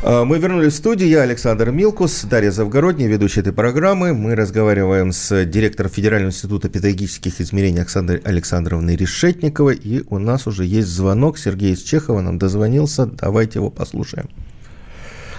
А, 0.05 0.25
мы 0.25 0.39
вернулись 0.39 0.75
в 0.75 0.77
студию. 0.77 1.09
Я 1.09 1.23
Александр 1.23 1.71
Милкус, 1.71 2.23
Дарья 2.25 2.51
Завгородняя, 2.51 3.09
ведущая 3.09 3.41
этой 3.41 3.53
программы. 3.53 4.15
Мы 4.15 4.37
разговариваем 4.37 5.11
с 5.11 5.45
директором 5.45 5.91
Федерального 5.91 6.31
института 6.31 6.69
педагогических 6.69 7.41
измерений 7.41 7.81
Александрой 7.81 8.21
Александровной 8.21 8.95
Решетниковой. 8.97 9.75
И 9.75 10.05
у 10.09 10.19
нас 10.19 10.47
уже 10.47 10.65
есть 10.65 10.89
звонок. 10.89 11.37
Сергей 11.37 11.73
из 11.73 11.83
Чехова 11.83 12.21
нам 12.21 12.39
дозвонился. 12.39 13.07
Давайте 13.07 13.59
его 13.59 13.71
послушаем. 13.71 14.29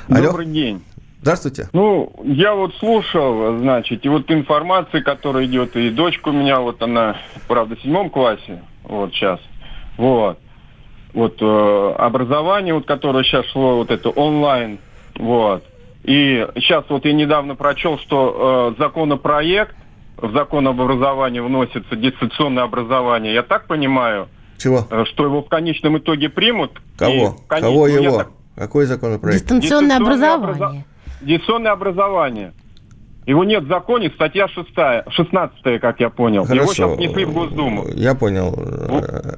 Алло. 0.09 0.27
Добрый 0.27 0.47
день. 0.47 0.83
Здравствуйте. 1.21 1.69
Ну, 1.71 2.11
я 2.25 2.53
вот 2.53 2.75
слушал, 2.75 3.59
значит, 3.59 4.05
и 4.05 4.09
вот 4.09 4.29
информация, 4.31 5.01
которая 5.01 5.45
идет, 5.45 5.75
и 5.75 5.89
дочка 5.89 6.29
у 6.29 6.31
меня, 6.31 6.61
вот 6.61 6.81
она, 6.81 7.17
правда, 7.47 7.75
в 7.75 7.81
седьмом 7.81 8.09
классе, 8.09 8.61
вот 8.83 9.11
сейчас, 9.13 9.39
вот 9.97 10.39
вот 11.13 11.37
э, 11.41 11.93
образование, 11.97 12.73
вот, 12.73 12.85
которое 12.85 13.23
сейчас 13.23 13.45
шло, 13.47 13.77
вот 13.77 13.91
это 13.91 14.09
онлайн, 14.09 14.79
вот. 15.17 15.63
И 16.03 16.47
сейчас 16.55 16.85
вот 16.89 17.05
я 17.05 17.13
недавно 17.13 17.55
прочел, 17.55 17.97
что 17.99 18.73
э, 18.77 18.81
законопроект 18.81 19.75
в 20.17 20.31
закон 20.33 20.67
об 20.67 20.79
образовании 20.79 21.39
вносится 21.39 21.95
дистанционное 21.95 22.63
образование. 22.63 23.33
Я 23.33 23.43
так 23.43 23.67
понимаю, 23.67 24.27
Чего? 24.57 24.85
Э, 24.89 25.05
что 25.05 25.25
его 25.25 25.41
в 25.41 25.49
конечном 25.49 25.97
итоге 25.97 26.29
примут. 26.29 26.79
Кого? 26.97 27.13
И, 27.13 27.47
конечно, 27.47 27.69
Кого 27.69 27.87
его? 27.87 28.17
Так... 28.17 28.29
Какой 28.55 28.85
законопроект? 28.85 29.41
Дистанционное, 29.41 29.99
дистанционное 29.99 30.33
образование. 30.35 30.59
Образо... 30.59 31.25
Дистанционное 31.25 31.71
образование. 31.71 32.53
Его 33.29 33.43
нет 33.43 33.65
в 33.65 33.67
законе, 33.67 34.09
статья 34.09 34.47
6, 34.47 34.69
16, 35.07 35.79
как 35.79 35.99
я 35.99 36.09
понял. 36.09 36.45
Хорошо. 36.45 36.61
Его 36.63 36.73
сейчас 36.73 36.97
внесли 36.97 37.25
в 37.25 37.33
Госдуму. 37.33 37.85
Я 37.93 38.15
понял. 38.15 38.57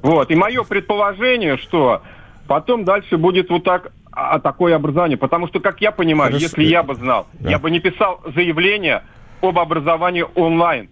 Вот. 0.01 0.31
И 0.31 0.35
мое 0.35 0.63
предположение, 0.63 1.57
что 1.57 2.01
потом 2.47 2.85
дальше 2.85 3.17
будет 3.17 3.49
вот 3.49 3.65
так 3.65 3.91
а, 4.13 4.39
такое 4.39 4.77
образование. 4.77 5.17
Потому 5.17 5.49
что, 5.49 5.59
как 5.59 5.81
я 5.81 5.91
понимаю, 5.91 6.31
Хорошо. 6.31 6.45
если 6.45 6.63
я 6.63 6.83
бы 6.83 6.95
знал, 6.95 7.27
да. 7.33 7.49
я 7.49 7.59
бы 7.59 7.69
не 7.69 7.81
писал 7.81 8.21
заявление 8.33 9.03
об 9.41 9.59
образовании 9.59 10.23
онлайн. 10.35 10.87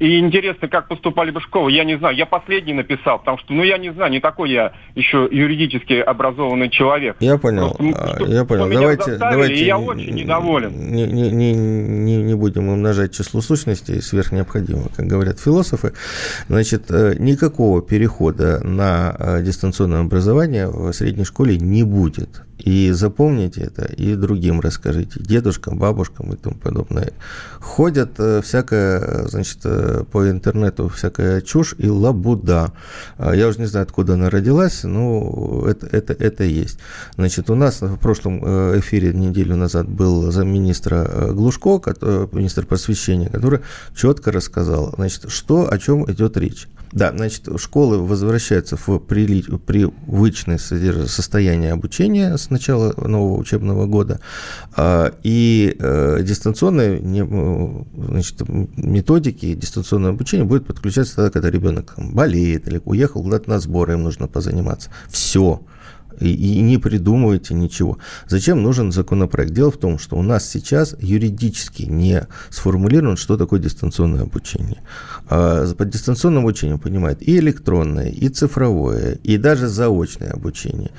И 0.00 0.18
интересно, 0.18 0.68
как 0.68 0.88
поступали 0.88 1.30
бы 1.30 1.40
школы. 1.40 1.70
Я 1.70 1.84
не 1.84 1.96
знаю, 1.96 2.16
я 2.16 2.26
последний 2.26 2.72
написал, 2.72 3.18
потому 3.20 3.38
что, 3.38 3.52
ну, 3.52 3.62
я 3.62 3.78
не 3.78 3.92
знаю, 3.92 4.10
не 4.10 4.20
такой 4.20 4.50
я 4.50 4.72
еще 4.96 5.28
юридически 5.30 5.94
образованный 5.94 6.68
человек. 6.68 7.16
Я 7.20 7.38
понял, 7.38 7.74
Просто, 7.74 8.16
что, 8.16 8.26
я 8.26 8.44
понял. 8.44 8.68
Давайте, 8.68 9.16
давайте. 9.16 9.54
И 9.54 9.64
я 9.64 9.78
очень 9.78 10.14
недоволен. 10.14 10.72
Не, 10.72 11.06
не, 11.06 11.30
не, 11.30 11.52
не, 11.52 12.16
не 12.16 12.34
будем 12.34 12.68
умножать 12.68 13.14
число 13.14 13.40
сущностей 13.40 14.02
сверх 14.02 14.32
необходимого, 14.32 14.88
как 14.94 15.06
говорят 15.06 15.38
философы. 15.38 15.92
Значит, 16.48 16.90
э, 16.90 17.14
никакого 17.18 17.80
перехода 17.80 18.60
на 18.64 19.14
э, 19.18 19.42
дистанционное 19.42 20.00
образование 20.00 20.68
в 20.68 20.92
средней 20.92 21.24
школе 21.24 21.56
не 21.56 21.84
будет. 21.84 22.42
И 22.58 22.92
запомните 22.92 23.62
это, 23.62 23.84
и 23.84 24.14
другим 24.14 24.60
расскажите, 24.60 25.20
дедушкам, 25.20 25.78
бабушкам 25.78 26.32
и 26.32 26.36
тому 26.36 26.56
подобное. 26.56 27.12
Ходят 27.60 28.12
э, 28.18 28.40
всякое, 28.42 29.26
значит, 29.28 29.58
э, 29.64 30.04
по 30.10 30.30
интернету 30.30 30.88
всякая 30.88 31.40
чушь 31.40 31.74
и 31.78 31.88
лабуда. 31.88 32.72
А 33.18 33.34
я 33.34 33.48
уже 33.48 33.58
не 33.60 33.66
знаю, 33.66 33.84
откуда 33.84 34.14
она 34.14 34.30
родилась, 34.30 34.84
но 34.84 35.64
это, 35.66 35.86
это, 35.88 36.12
это 36.12 36.44
есть. 36.44 36.78
Значит, 37.16 37.50
у 37.50 37.54
нас 37.54 37.82
в 37.82 37.96
прошлом 37.96 38.40
э, 38.44 38.78
эфире 38.78 39.12
неделю 39.12 39.56
назад 39.56 39.88
был 39.88 40.30
замминистра 40.30 41.32
Глушко, 41.32 41.80
министр 42.32 42.66
просвещения, 42.66 43.28
который 43.28 43.60
четко 43.96 44.30
рассказал, 44.30 44.94
значит, 44.96 45.28
что, 45.28 45.70
о 45.70 45.78
чем 45.78 46.10
идет 46.10 46.36
речь. 46.36 46.68
Да, 46.94 47.12
значит, 47.12 47.48
школы 47.56 47.98
возвращаются 47.98 48.76
в 48.76 49.00
привычное 49.00 50.58
состояние 50.58 51.72
обучения 51.72 52.38
с 52.38 52.50
начала 52.50 52.94
нового 52.96 53.36
учебного 53.36 53.86
года, 53.86 54.20
а, 54.76 55.12
и 55.24 55.74
э, 55.76 56.20
дистанционные 56.22 57.00
значит, 57.96 58.48
методики 58.48 59.54
дистанционного 59.54 60.14
обучения 60.14 60.44
будет 60.44 60.68
подключаться 60.68 61.16
тогда, 61.16 61.30
когда 61.32 61.50
ребенок 61.50 61.94
болеет 61.96 62.68
или 62.68 62.80
уехал 62.84 63.24
куда-то 63.24 63.50
на 63.50 63.58
сборы, 63.58 63.94
им 63.94 64.04
нужно 64.04 64.28
позаниматься. 64.28 64.90
Все 65.08 65.62
и, 66.20 66.60
не 66.60 66.78
придумывайте 66.78 67.54
ничего. 67.54 67.98
Зачем 68.26 68.62
нужен 68.62 68.92
законопроект? 68.92 69.52
Дело 69.52 69.70
в 69.70 69.76
том, 69.76 69.98
что 69.98 70.16
у 70.16 70.22
нас 70.22 70.48
сейчас 70.48 70.96
юридически 71.00 71.82
не 71.82 72.26
сформулировано, 72.50 73.16
что 73.16 73.36
такое 73.36 73.60
дистанционное 73.60 74.22
обучение. 74.22 74.82
А 75.28 75.66
под 75.74 75.90
дистанционным 75.90 76.42
обучением 76.44 76.78
понимают 76.78 77.22
и 77.22 77.38
электронное, 77.38 78.08
и 78.08 78.28
цифровое, 78.28 79.18
и 79.22 79.36
даже 79.36 79.68
заочное 79.68 80.30
обучение. 80.30 80.90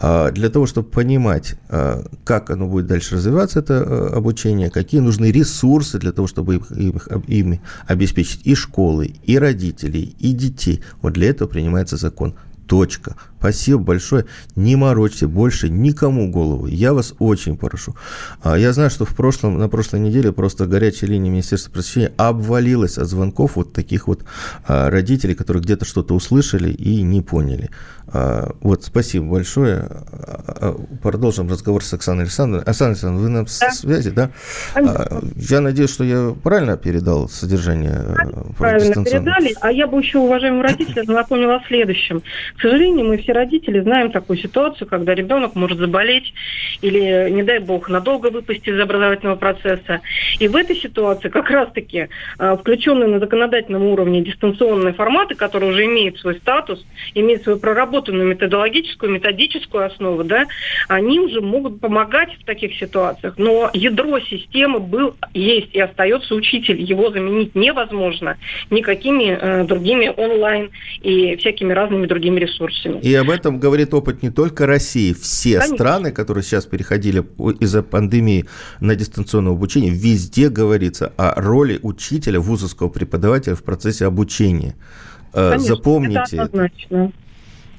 А 0.00 0.30
для 0.30 0.48
того, 0.50 0.66
чтобы 0.66 0.88
понимать, 0.88 1.54
а, 1.68 2.04
как 2.24 2.50
оно 2.50 2.66
будет 2.66 2.86
дальше 2.86 3.16
развиваться, 3.16 3.60
это 3.60 3.82
а, 3.82 4.16
обучение, 4.16 4.70
какие 4.70 5.00
нужны 5.00 5.30
ресурсы 5.30 5.98
для 5.98 6.12
того, 6.12 6.26
чтобы 6.26 6.56
их, 6.56 6.70
их, 6.72 7.08
ими 7.26 7.60
обеспечить 7.86 8.42
и 8.44 8.54
школы, 8.54 9.14
и 9.24 9.38
родителей, 9.38 10.14
и 10.18 10.32
детей, 10.32 10.82
вот 11.02 11.14
для 11.14 11.30
этого 11.30 11.48
принимается 11.48 11.96
закон 11.96 12.34
Точка. 12.70 13.16
Спасибо 13.40 13.80
большое. 13.80 14.26
Не 14.54 14.76
морочьте 14.76 15.26
больше 15.26 15.68
никому 15.68 16.30
голову. 16.30 16.68
Я 16.68 16.92
вас 16.94 17.14
очень 17.18 17.56
прошу. 17.56 17.96
А, 18.42 18.56
Я 18.56 18.72
знаю, 18.72 18.90
что 18.90 19.04
в 19.04 19.16
прошлом, 19.16 19.58
на 19.58 19.68
прошлой 19.68 19.98
неделе 19.98 20.30
просто 20.30 20.66
горячая 20.66 21.10
линия 21.10 21.32
Министерства 21.32 21.72
просвещения 21.72 22.12
обвалилась 22.16 22.96
от 22.96 23.08
звонков 23.08 23.56
вот 23.56 23.72
таких 23.72 24.06
вот 24.06 24.24
а, 24.68 24.88
родителей, 24.88 25.34
которые 25.34 25.64
где-то 25.64 25.84
что-то 25.84 26.14
услышали 26.14 26.70
и 26.70 27.02
не 27.02 27.22
поняли. 27.22 27.70
А, 28.12 28.48
Вот, 28.60 28.82
спасибо 28.82 29.26
большое. 29.26 29.84
А, 30.12 30.74
Продолжим 31.02 31.48
разговор 31.48 31.84
с 31.84 31.92
Оксаной 31.92 32.24
Александровной. 32.24 32.64
Оксана 32.68 32.90
Александровна, 32.90 33.22
вы 33.22 33.28
на 33.28 33.44
Да. 33.44 33.70
связи, 33.70 34.10
да? 34.10 34.30
А, 34.74 35.20
Я 35.36 35.60
надеюсь, 35.60 35.92
что 35.92 36.04
я 36.04 36.34
правильно 36.42 36.76
передал 36.76 37.28
содержание 37.28 37.92
э, 37.92 38.52
Правильно 38.58 39.04
передали. 39.04 39.54
А 39.60 39.70
я 39.70 39.86
бы 39.86 39.98
еще 40.00 40.18
уважаемым 40.18 40.62
родителям 40.62 41.06
напомнила 41.14 41.56
о 41.56 41.64
следующем. 41.66 42.22
К 42.56 42.62
сожалению, 42.62 43.06
мы 43.06 43.18
все 43.18 43.32
родители 43.32 43.80
знаем 43.80 44.10
такую 44.10 44.38
ситуацию, 44.38 44.88
когда 44.88 45.14
ребенок 45.14 45.54
может 45.54 45.78
заболеть 45.78 46.32
или, 46.82 47.30
не 47.30 47.42
дай 47.42 47.58
бог, 47.58 47.88
надолго 47.88 48.30
выпасть 48.30 48.66
из 48.66 48.78
образовательного 48.80 49.36
процесса. 49.36 50.00
И 50.38 50.48
в 50.48 50.56
этой 50.56 50.76
ситуации 50.76 51.28
как 51.28 51.48
раз-таки 51.50 52.08
включенные 52.38 53.08
на 53.08 53.18
законодательном 53.20 53.82
уровне 53.84 54.22
дистанционные 54.22 54.94
форматы, 54.94 55.34
которые 55.34 55.70
уже 55.70 55.84
имеют 55.84 56.18
свой 56.18 56.36
статус, 56.36 56.84
имеют 57.14 57.42
свою 57.42 57.58
проработанную 58.00 58.28
методологическую, 58.28 59.12
методическую 59.12 59.86
основу, 59.86 60.24
да, 60.24 60.46
они 60.88 61.20
уже 61.20 61.40
могут 61.40 61.80
помогать 61.80 62.30
в 62.40 62.44
таких 62.44 62.76
ситуациях. 62.76 63.34
Но 63.36 63.70
ядро 63.72 64.18
системы 64.20 64.80
был, 64.80 65.14
есть 65.34 65.74
и 65.74 65.80
остается 65.80 66.34
учитель. 66.34 66.80
Его 66.80 67.10
заменить 67.10 67.54
невозможно 67.54 68.36
никакими 68.70 69.38
э, 69.40 69.64
другими 69.64 70.12
онлайн 70.16 70.70
и 71.02 71.36
всякими 71.36 71.72
разными 71.72 72.06
другими 72.06 72.40
ресурсами. 72.40 73.00
И 73.00 73.14
об 73.14 73.30
этом 73.30 73.58
говорит 73.58 73.94
опыт 73.94 74.22
не 74.22 74.30
только 74.30 74.66
России. 74.66 75.12
Все 75.12 75.58
Конечно. 75.58 75.76
страны, 75.76 76.12
которые 76.12 76.44
сейчас 76.44 76.66
переходили 76.66 77.24
из-за 77.60 77.82
пандемии 77.82 78.46
на 78.80 78.94
дистанционное 78.94 79.52
обучение, 79.52 79.90
везде 79.90 80.48
говорится 80.48 81.12
о 81.16 81.40
роли 81.40 81.78
учителя, 81.82 82.40
вузовского 82.40 82.88
преподавателя 82.88 83.54
в 83.54 83.62
процессе 83.62 84.06
обучения. 84.06 84.74
Э, 85.32 85.50
Конечно, 85.50 85.76
Запомните. 85.76 86.36
Это 86.36 86.42
однозначно. 86.42 87.12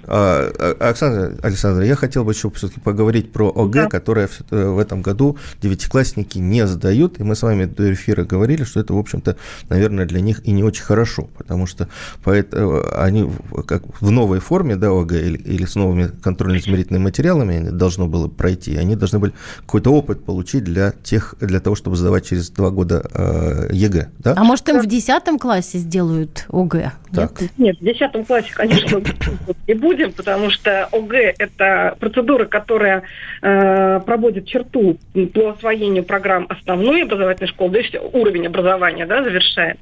А, 0.07 0.51
а, 0.79 0.89
Оксана 0.89 1.37
Александровна, 1.43 1.85
я 1.87 1.95
хотел 1.95 2.23
бы 2.23 2.31
еще 2.31 2.49
все-таки 2.51 2.79
поговорить 2.79 3.31
про 3.31 3.49
ОГЭ, 3.49 3.83
Да. 3.83 3.87
которое 3.89 4.27
в, 4.27 4.41
э, 4.51 4.69
в 4.69 4.79
этом 4.79 5.01
году 5.01 5.37
девятиклассники 5.61 6.37
не 6.37 6.65
сдают. 6.67 7.19
И 7.19 7.23
мы 7.23 7.35
с 7.35 7.43
вами 7.43 7.65
до 7.65 7.93
эфира 7.93 8.23
говорили, 8.23 8.63
что 8.63 8.79
это, 8.79 8.93
в 8.93 8.97
общем-то, 8.97 9.35
наверное, 9.69 10.05
для 10.05 10.21
них 10.21 10.41
и 10.45 10.51
не 10.51 10.63
очень 10.63 10.83
хорошо, 10.83 11.29
потому 11.37 11.67
что 11.67 11.87
э, 12.25 12.81
они 12.97 13.23
в- 13.23 13.63
как 13.63 13.83
в 14.01 14.11
новой 14.11 14.39
форме 14.39 14.75
да, 14.75 14.89
ОГЭ 14.89 15.21
или, 15.21 15.37
или 15.37 15.65
с 15.65 15.75
новыми 15.75 16.09
контрольно-измерительными 16.21 17.03
материалами 17.03 17.69
должно 17.69 18.07
было 18.07 18.27
пройти. 18.27 18.75
Они 18.77 18.95
должны 18.95 19.19
были 19.19 19.33
какой-то 19.65 19.91
опыт 19.91 20.23
получить 20.23 20.63
для, 20.63 20.91
тех, 21.03 21.35
для 21.39 21.59
того, 21.59 21.75
чтобы 21.75 21.95
сдавать 21.95 22.25
через 22.25 22.49
два 22.49 22.69
года 22.69 23.03
э, 23.13 23.69
ЕГЭ. 23.71 24.09
Да? 24.19 24.33
А 24.37 24.43
может, 24.43 24.67
им 24.69 24.79
в 24.79 24.85
10 24.85 25.39
классе 25.39 25.77
сделают 25.77 26.45
ОГЭ? 26.49 26.91
Так. 27.13 27.41
Нет, 27.57 27.77
в 27.79 27.83
10 27.83 28.27
классе, 28.27 28.47
конечно, 28.53 29.01
не 29.67 29.73
будем, 29.91 30.13
потому 30.13 30.49
что 30.49 30.87
ОГЭ– 30.91 31.35
это 31.37 31.95
процедура, 31.99 32.45
которая 32.45 33.03
э, 33.41 33.99
проводит 34.05 34.47
черту 34.47 34.97
по 35.33 35.49
освоению 35.49 36.03
программ 36.03 36.47
основной 36.49 37.03
образовательной 37.03 37.49
школы, 37.49 37.71
то 37.73 37.77
есть 37.79 37.95
уровень 38.13 38.47
образования 38.47 39.05
да, 39.05 39.23
завершает. 39.23 39.77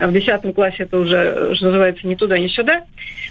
В 0.00 0.12
10 0.12 0.54
классе 0.54 0.82
это 0.84 0.98
уже, 0.98 1.54
что 1.54 1.66
называется, 1.66 2.06
ни 2.06 2.14
туда, 2.16 2.38
ни 2.38 2.48
сюда. 2.48 2.82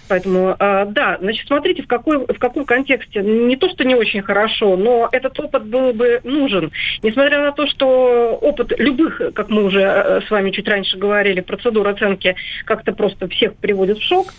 Поэтому, 0.08 0.56
э, 0.58 0.86
да, 0.88 1.18
значит, 1.20 1.46
смотрите, 1.46 1.82
в, 1.82 1.86
какой, 1.86 2.18
в 2.18 2.38
каком 2.38 2.64
контексте. 2.64 3.20
Не 3.20 3.56
то, 3.56 3.68
что 3.68 3.84
не 3.84 3.94
очень 3.94 4.22
хорошо, 4.22 4.76
но 4.76 5.08
этот 5.12 5.38
опыт 5.38 5.66
был 5.66 5.92
бы 5.92 6.20
нужен. 6.24 6.72
Несмотря 7.02 7.42
на 7.42 7.52
то, 7.52 7.66
что 7.66 8.38
опыт 8.40 8.72
любых, 8.78 9.20
как 9.34 9.50
мы 9.50 9.64
уже 9.64 9.80
э, 9.82 10.20
с 10.26 10.30
вами 10.30 10.50
чуть 10.50 10.68
раньше 10.68 10.96
говорили, 10.96 11.40
процедур 11.40 11.86
оценки 11.88 12.36
как-то 12.64 12.92
просто 12.92 13.28
всех 13.28 13.54
приводит 13.56 13.98
в 13.98 14.02
шок, 14.02 14.32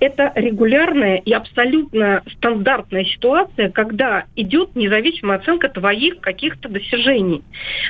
это 0.00 0.32
регулярная 0.34 1.16
и 1.16 1.32
абсолютно 1.32 2.22
стандартная 2.32 3.04
ситуация, 3.04 3.70
когда 3.70 4.24
идет 4.36 4.76
независимая 4.76 5.38
оценка 5.38 5.68
твоих 5.68 6.20
каких-то 6.20 6.68
достижений. 6.68 7.42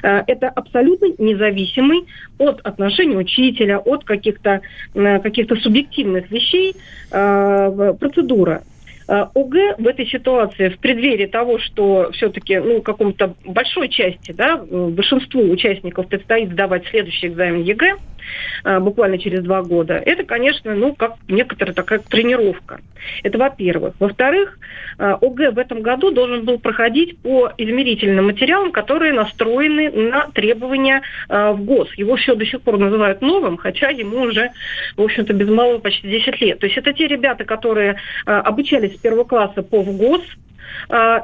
Э, 0.02 0.22
Это 0.26 0.48
абсолютно 0.48 1.08
независимый 1.18 2.06
от 2.38 2.60
отношений 2.60 3.16
учителя, 3.16 3.78
от 3.78 4.04
каких-то 4.04 4.60
э, 4.94 5.18
каких-то 5.20 5.56
субъективных 5.56 6.30
вещей 6.30 6.74
э, 7.10 7.94
процедура. 7.98 8.62
ОГЭ 9.08 9.76
в 9.78 9.86
этой 9.86 10.04
ситуации, 10.08 10.68
в 10.68 10.78
преддверии 10.78 11.26
того, 11.26 11.60
что 11.60 12.10
все-таки 12.12 12.58
ну, 12.58 12.82
какому-то 12.82 13.36
большой 13.44 13.88
части, 13.88 14.32
да, 14.32 14.56
большинству 14.56 15.48
участников 15.48 16.08
предстоит 16.08 16.50
сдавать 16.50 16.88
следующий 16.88 17.28
экзамен 17.28 17.62
ЕГЭ, 17.62 17.98
буквально 18.64 19.18
через 19.18 19.42
два 19.42 19.62
года, 19.62 19.94
это, 19.94 20.24
конечно, 20.24 20.74
ну, 20.74 20.94
как 20.94 21.14
некоторая 21.28 21.74
такая 21.74 21.98
тренировка. 22.00 22.80
Это 23.22 23.38
во-первых. 23.38 23.94
Во-вторых, 23.98 24.58
э, 24.98 25.16
ОГЭ 25.20 25.50
в 25.50 25.58
этом 25.58 25.82
году 25.82 26.10
должен 26.10 26.44
был 26.44 26.58
проходить 26.58 27.18
по 27.18 27.52
измерительным 27.56 28.26
материалам, 28.26 28.72
которые 28.72 29.12
настроены 29.12 29.90
на 29.90 30.28
требования 30.32 31.02
э, 31.28 31.52
в 31.52 31.64
ГОС. 31.64 31.92
Его 31.94 32.16
все 32.16 32.34
до 32.34 32.46
сих 32.46 32.62
пор 32.62 32.78
называют 32.78 33.20
новым, 33.22 33.56
хотя 33.56 33.90
ему 33.90 34.22
уже, 34.22 34.50
в 34.96 35.02
общем-то, 35.02 35.32
без 35.32 35.48
малого 35.48 35.78
почти 35.78 36.08
10 36.08 36.40
лет. 36.40 36.58
То 36.58 36.66
есть 36.66 36.78
это 36.78 36.92
те 36.92 37.06
ребята, 37.06 37.44
которые 37.44 37.96
э, 38.26 38.30
обучались 38.30 38.94
с 38.94 38.98
первого 38.98 39.24
класса 39.24 39.62
по 39.62 39.82
ВГОС, 39.82 40.22
э, 40.22 40.45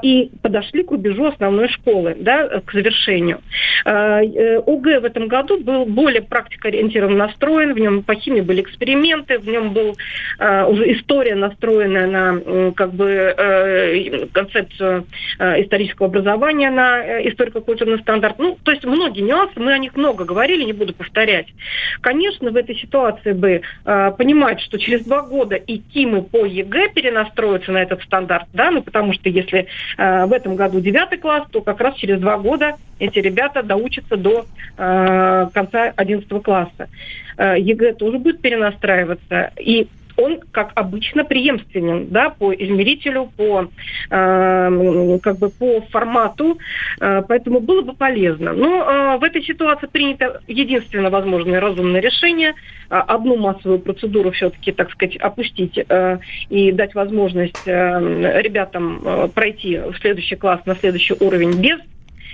и 0.03 0.31
подошли 0.43 0.83
к 0.83 0.91
рубежу 0.91 1.27
основной 1.27 1.69
школы, 1.69 2.17
да, 2.19 2.61
к 2.61 2.73
завершению. 2.73 3.41
Э, 3.85 4.23
э, 4.23 4.59
ОГЭ 4.67 5.01
в 5.01 5.05
этом 5.05 5.29
году 5.29 5.59
был 5.59 5.85
более 5.87 6.23
практикоориентированно 6.23 7.27
настроен, 7.27 7.75
в 7.75 7.79
нем 7.79 8.03
по 8.03 8.15
химии 8.15 8.41
были 8.41 8.63
эксперименты, 8.63 9.39
в 9.39 9.49
нем 9.49 9.73
был 9.73 9.97
э, 10.39 10.65
уже 10.65 10.93
история 10.93 11.35
настроена 11.35 12.07
на 12.07 12.73
как 12.73 12.93
бы 12.93 13.09
э, 13.09 14.27
концепцию 14.33 15.07
э, 15.39 15.63
исторического 15.63 16.09
образования 16.09 16.71
на 16.71 17.23
историко-культурный 17.29 17.99
стандарт. 17.99 18.39
Ну, 18.39 18.59
то 18.63 18.71
есть 18.71 18.85
многие 18.85 19.23
нюансы, 19.23 19.59
мы 19.59 19.73
о 19.73 19.79
них 19.79 19.97
много 19.97 20.25
говорили, 20.25 20.65
не 20.65 20.73
буду 20.73 20.95
повторять. 20.95 21.47
Конечно, 22.01 22.51
в 22.51 22.57
этой 22.57 22.77
ситуации 22.77 23.33
бы 23.33 23.63
понимать, 23.85 24.61
что 24.61 24.79
через 24.79 25.05
два 25.05 25.23
года 25.23 25.57
и 25.57 25.79
КИМы 25.79 26.23
по 26.23 26.45
ЕГЭ 26.45 26.91
перенастроятся 26.95 27.73
на 27.73 27.83
этот 27.83 28.03
стандарт, 28.03 28.47
да, 28.53 28.71
ну 28.71 28.83
потому 28.83 29.13
что 29.13 29.29
если 29.29 29.42
э, 29.51 30.27
в 30.27 30.33
этом 30.33 30.57
году 30.57 30.81
девятый 30.81 31.19
класс, 31.19 31.45
то 31.51 31.61
как 31.61 31.81
раз 31.81 31.95
через 31.97 32.21
два 32.21 32.39
года 32.39 32.77
эти 32.99 33.19
ребята 33.19 33.63
доучатся 33.63 34.17
до 34.17 34.47
э, 34.77 35.49
конца 35.53 35.93
11 35.97 36.43
класса. 36.43 36.89
Э, 37.37 37.57
ЕГЭ 37.59 37.95
тоже 37.95 38.19
будет 38.19 38.41
перенастраиваться. 38.41 39.51
И 39.59 39.89
он, 40.17 40.41
как 40.51 40.73
обычно, 40.75 41.25
преемственен 41.25 42.09
да, 42.09 42.31
по 42.31 42.53
измерителю, 42.55 43.31
по, 43.37 43.69
э, 44.11 45.19
как 45.23 45.39
бы 45.39 45.49
по 45.51 45.81
формату, 45.91 46.59
э, 47.01 47.23
поэтому 47.27 47.61
было 47.61 47.83
бы 47.83 47.95
полезно. 47.95 48.53
Но 48.53 48.83
э, 48.83 49.19
в 49.19 49.25
этой 49.25 49.43
ситуации 49.43 49.87
принято 49.87 50.41
единственно 50.47 51.11
возможное 51.11 51.61
разумное 51.61 52.01
решение 52.01 52.51
э, 52.51 52.55
одну 52.91 53.37
массовую 53.37 53.81
процедуру 53.81 54.31
все-таки, 54.33 54.73
так 54.73 54.91
сказать, 54.93 55.17
опустить 55.17 55.79
э, 55.79 56.19
и 56.49 56.73
дать 56.73 56.95
возможность 56.95 57.67
э, 57.67 58.41
ребятам 58.43 59.01
э, 59.05 59.29
пройти 59.35 59.79
в 59.79 59.97
следующий 60.01 60.37
класс 60.37 60.61
на 60.67 60.75
следующий 60.75 61.15
уровень 61.19 61.61
без 61.61 61.79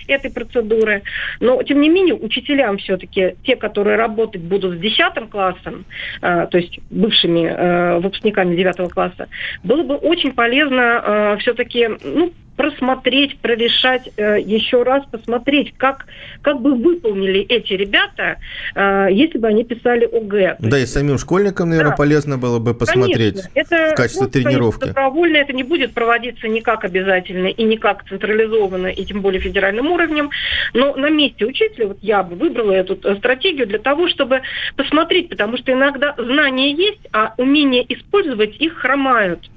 этой 0.09 0.31
процедуры. 0.31 1.03
Но, 1.40 1.62
тем 1.62 1.81
не 1.81 1.88
менее, 1.88 2.14
учителям 2.14 2.79
все-таки, 2.79 3.37
те, 3.44 3.57
которые 3.57 3.97
работать 3.97 4.42
будут 4.42 4.77
с 4.77 4.79
10 4.79 5.31
классом, 5.31 5.85
э, 6.23 6.47
то 6.51 6.59
есть 6.59 6.81
бывшими 6.90 7.47
э, 7.47 7.99
выпускниками 8.01 8.57
9 8.57 8.90
класса, 8.90 9.29
было 9.62 9.83
бы 9.83 9.97
очень 9.97 10.33
полезно 10.33 11.03
э, 11.05 11.37
все-таки 11.40 11.88
ну, 12.03 12.33
просмотреть, 12.59 13.38
прорешать 13.38 14.11
э, 14.16 14.40
еще 14.40 14.83
раз, 14.83 15.05
посмотреть, 15.11 15.73
как, 15.77 16.07
как 16.42 16.61
бы 16.61 16.75
выполнили 16.75 17.40
эти 17.40 17.73
ребята, 17.75 18.38
э, 18.75 19.07
если 19.12 19.38
бы 19.38 19.47
они 19.47 19.64
писали 19.64 20.05
ОГЭ. 20.05 20.57
Да, 20.59 20.79
и 20.79 20.85
самим 20.85 21.18
школьникам, 21.18 21.71
наверное, 21.71 21.92
Да. 21.92 21.97
полезно 21.97 22.37
было 22.37 22.59
бы 22.59 22.75
посмотреть 22.75 23.42
Конечно, 23.42 23.51
это, 23.55 23.92
в 23.92 23.94
качестве 23.94 24.27
ну, 24.27 24.31
конечно, 24.31 24.51
тренировки. 24.51 24.85
добровольно 24.87 25.37
это 25.37 25.53
не 25.53 25.62
будет 25.62 25.94
проводиться 25.94 26.49
никак 26.49 26.85
обязательно 26.85 27.47
и 27.47 27.62
никак 27.62 28.05
централизованно, 28.09 28.88
и 28.88 29.05
тем 29.05 29.23
более 29.23 29.40
федеральным 29.40 29.90
уровнем. 29.92 30.31
Но 30.75 30.97
на 30.97 31.11
месте 31.11 31.47
учителя 31.47 31.87
вот 31.87 31.99
я 32.03 32.25
бы 32.25 32.35
выбрала 32.35 32.73
эту 32.73 32.99
э, 33.05 33.16
стратегию 33.16 33.68
для 33.68 33.79
того, 33.79 34.09
чтобы 34.09 34.42
посмотреть, 34.75 35.29
потому 35.29 35.57
что 35.59 35.73
иногда 35.73 36.14
знания 36.18 36.73
есть, 36.73 37.07
а 37.12 37.35
умение 37.37 37.85
использовать 37.88 38.57
их 38.57 38.75
хромают. 38.79 39.49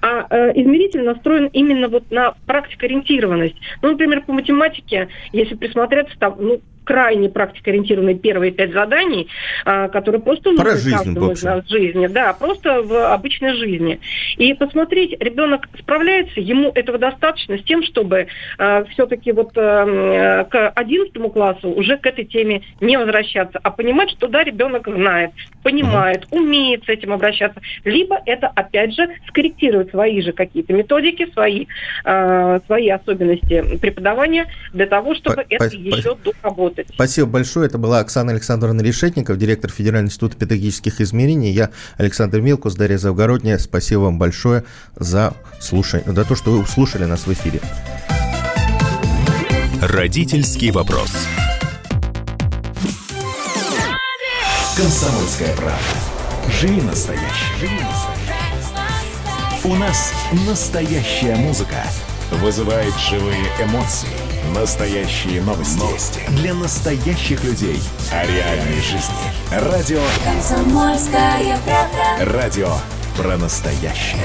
А 0.00 0.26
э, 0.30 0.52
измеритель 0.60 1.04
настроен 1.04 1.46
именно 1.52 1.88
вот 1.88 2.10
на 2.10 2.34
практикоориентированность. 2.46 3.56
Ну, 3.82 3.90
например, 3.90 4.22
по 4.22 4.32
математике, 4.32 5.08
если 5.32 5.54
присмотреться, 5.54 6.18
там, 6.18 6.36
ну, 6.38 6.60
крайне 6.86 7.28
практикоориентированные 7.28 8.14
первые 8.14 8.52
пять 8.52 8.72
заданий, 8.72 9.28
а, 9.64 9.88
которые 9.88 10.22
просто 10.22 10.54
Про 10.54 10.64
нужны 10.64 10.78
жизнь, 10.78 10.96
каждому 10.96 11.26
в 11.26 11.32
из 11.32 11.42
нас 11.42 11.64
в 11.64 11.68
жизни. 11.68 12.06
Да, 12.06 12.32
просто 12.32 12.82
в 12.82 13.12
обычной 13.12 13.54
жизни. 13.54 14.00
И 14.36 14.54
посмотреть, 14.54 15.16
ребенок 15.20 15.68
справляется, 15.78 16.40
ему 16.40 16.70
этого 16.74 16.98
достаточно 16.98 17.58
с 17.58 17.62
тем, 17.62 17.82
чтобы 17.82 18.28
все-таки 18.90 19.32
вот 19.32 19.52
э, 19.56 20.44
к 20.48 20.70
11 20.70 21.32
классу 21.32 21.70
уже 21.70 21.96
к 21.96 22.06
этой 22.06 22.24
теме 22.24 22.62
не 22.80 22.96
возвращаться, 22.96 23.58
а 23.62 23.70
понимать, 23.70 24.10
что 24.10 24.28
да, 24.28 24.44
ребенок 24.44 24.86
знает, 24.86 25.32
понимает, 25.62 26.26
умеет 26.30 26.84
с 26.84 26.88
этим 26.88 27.12
обращаться. 27.12 27.60
Либо 27.84 28.20
это, 28.26 28.46
опять 28.48 28.94
же, 28.94 29.08
скорректировать 29.28 29.90
свои 29.90 30.20
же 30.22 30.32
какие-то 30.32 30.72
методики, 30.72 31.30
свои, 31.32 31.66
э, 32.04 32.60
свои 32.66 32.88
особенности 32.88 33.78
преподавания 33.78 34.46
для 34.72 34.86
того, 34.86 35.14
чтобы 35.14 35.36
По- 35.36 35.46
это 35.48 35.70
по- 35.70 35.74
еще 35.74 36.16
доработать. 36.16 36.75
Спасибо 36.94 37.28
большое. 37.28 37.66
Это 37.66 37.78
была 37.78 38.00
Оксана 38.00 38.32
Александровна 38.32 38.80
Решетников, 38.80 39.38
директор 39.38 39.70
Федерального 39.70 40.08
института 40.08 40.36
педагогических 40.36 41.00
измерений. 41.00 41.50
Я 41.50 41.70
Александр 41.96 42.40
Милкус, 42.40 42.74
Дарья 42.74 42.98
Завгородняя. 42.98 43.58
Спасибо 43.58 44.00
вам 44.00 44.18
большое 44.18 44.64
за, 44.96 45.34
слушание, 45.60 46.12
за 46.12 46.24
то, 46.24 46.34
что 46.34 46.52
вы 46.52 46.60
услышали 46.60 47.04
нас 47.04 47.26
в 47.26 47.32
эфире. 47.32 47.60
Родительский 49.80 50.70
вопрос. 50.70 51.10
Комсомольская 54.76 55.54
правда. 55.56 55.80
Живи 56.60 56.82
настоящий. 56.82 57.58
Живи 57.60 57.80
настоящий. 57.80 58.26
У 59.64 59.74
нас 59.74 60.12
настоящая 60.46 61.36
музыка. 61.36 61.82
Вызывает 62.30 62.94
живые 63.10 63.46
эмоции. 63.62 64.25
Настоящие 64.54 65.42
новости. 65.42 65.78
Новости. 65.78 66.20
Для 66.30 66.54
настоящих 66.54 67.42
людей. 67.44 67.80
О 68.12 68.24
реальной 68.24 68.80
жизни. 68.80 69.14
Радио. 69.50 70.00
Комсомольская 70.24 71.58
правда. 71.64 72.32
Радио 72.32 72.72
про 73.16 73.36
настоящее. 73.36 74.24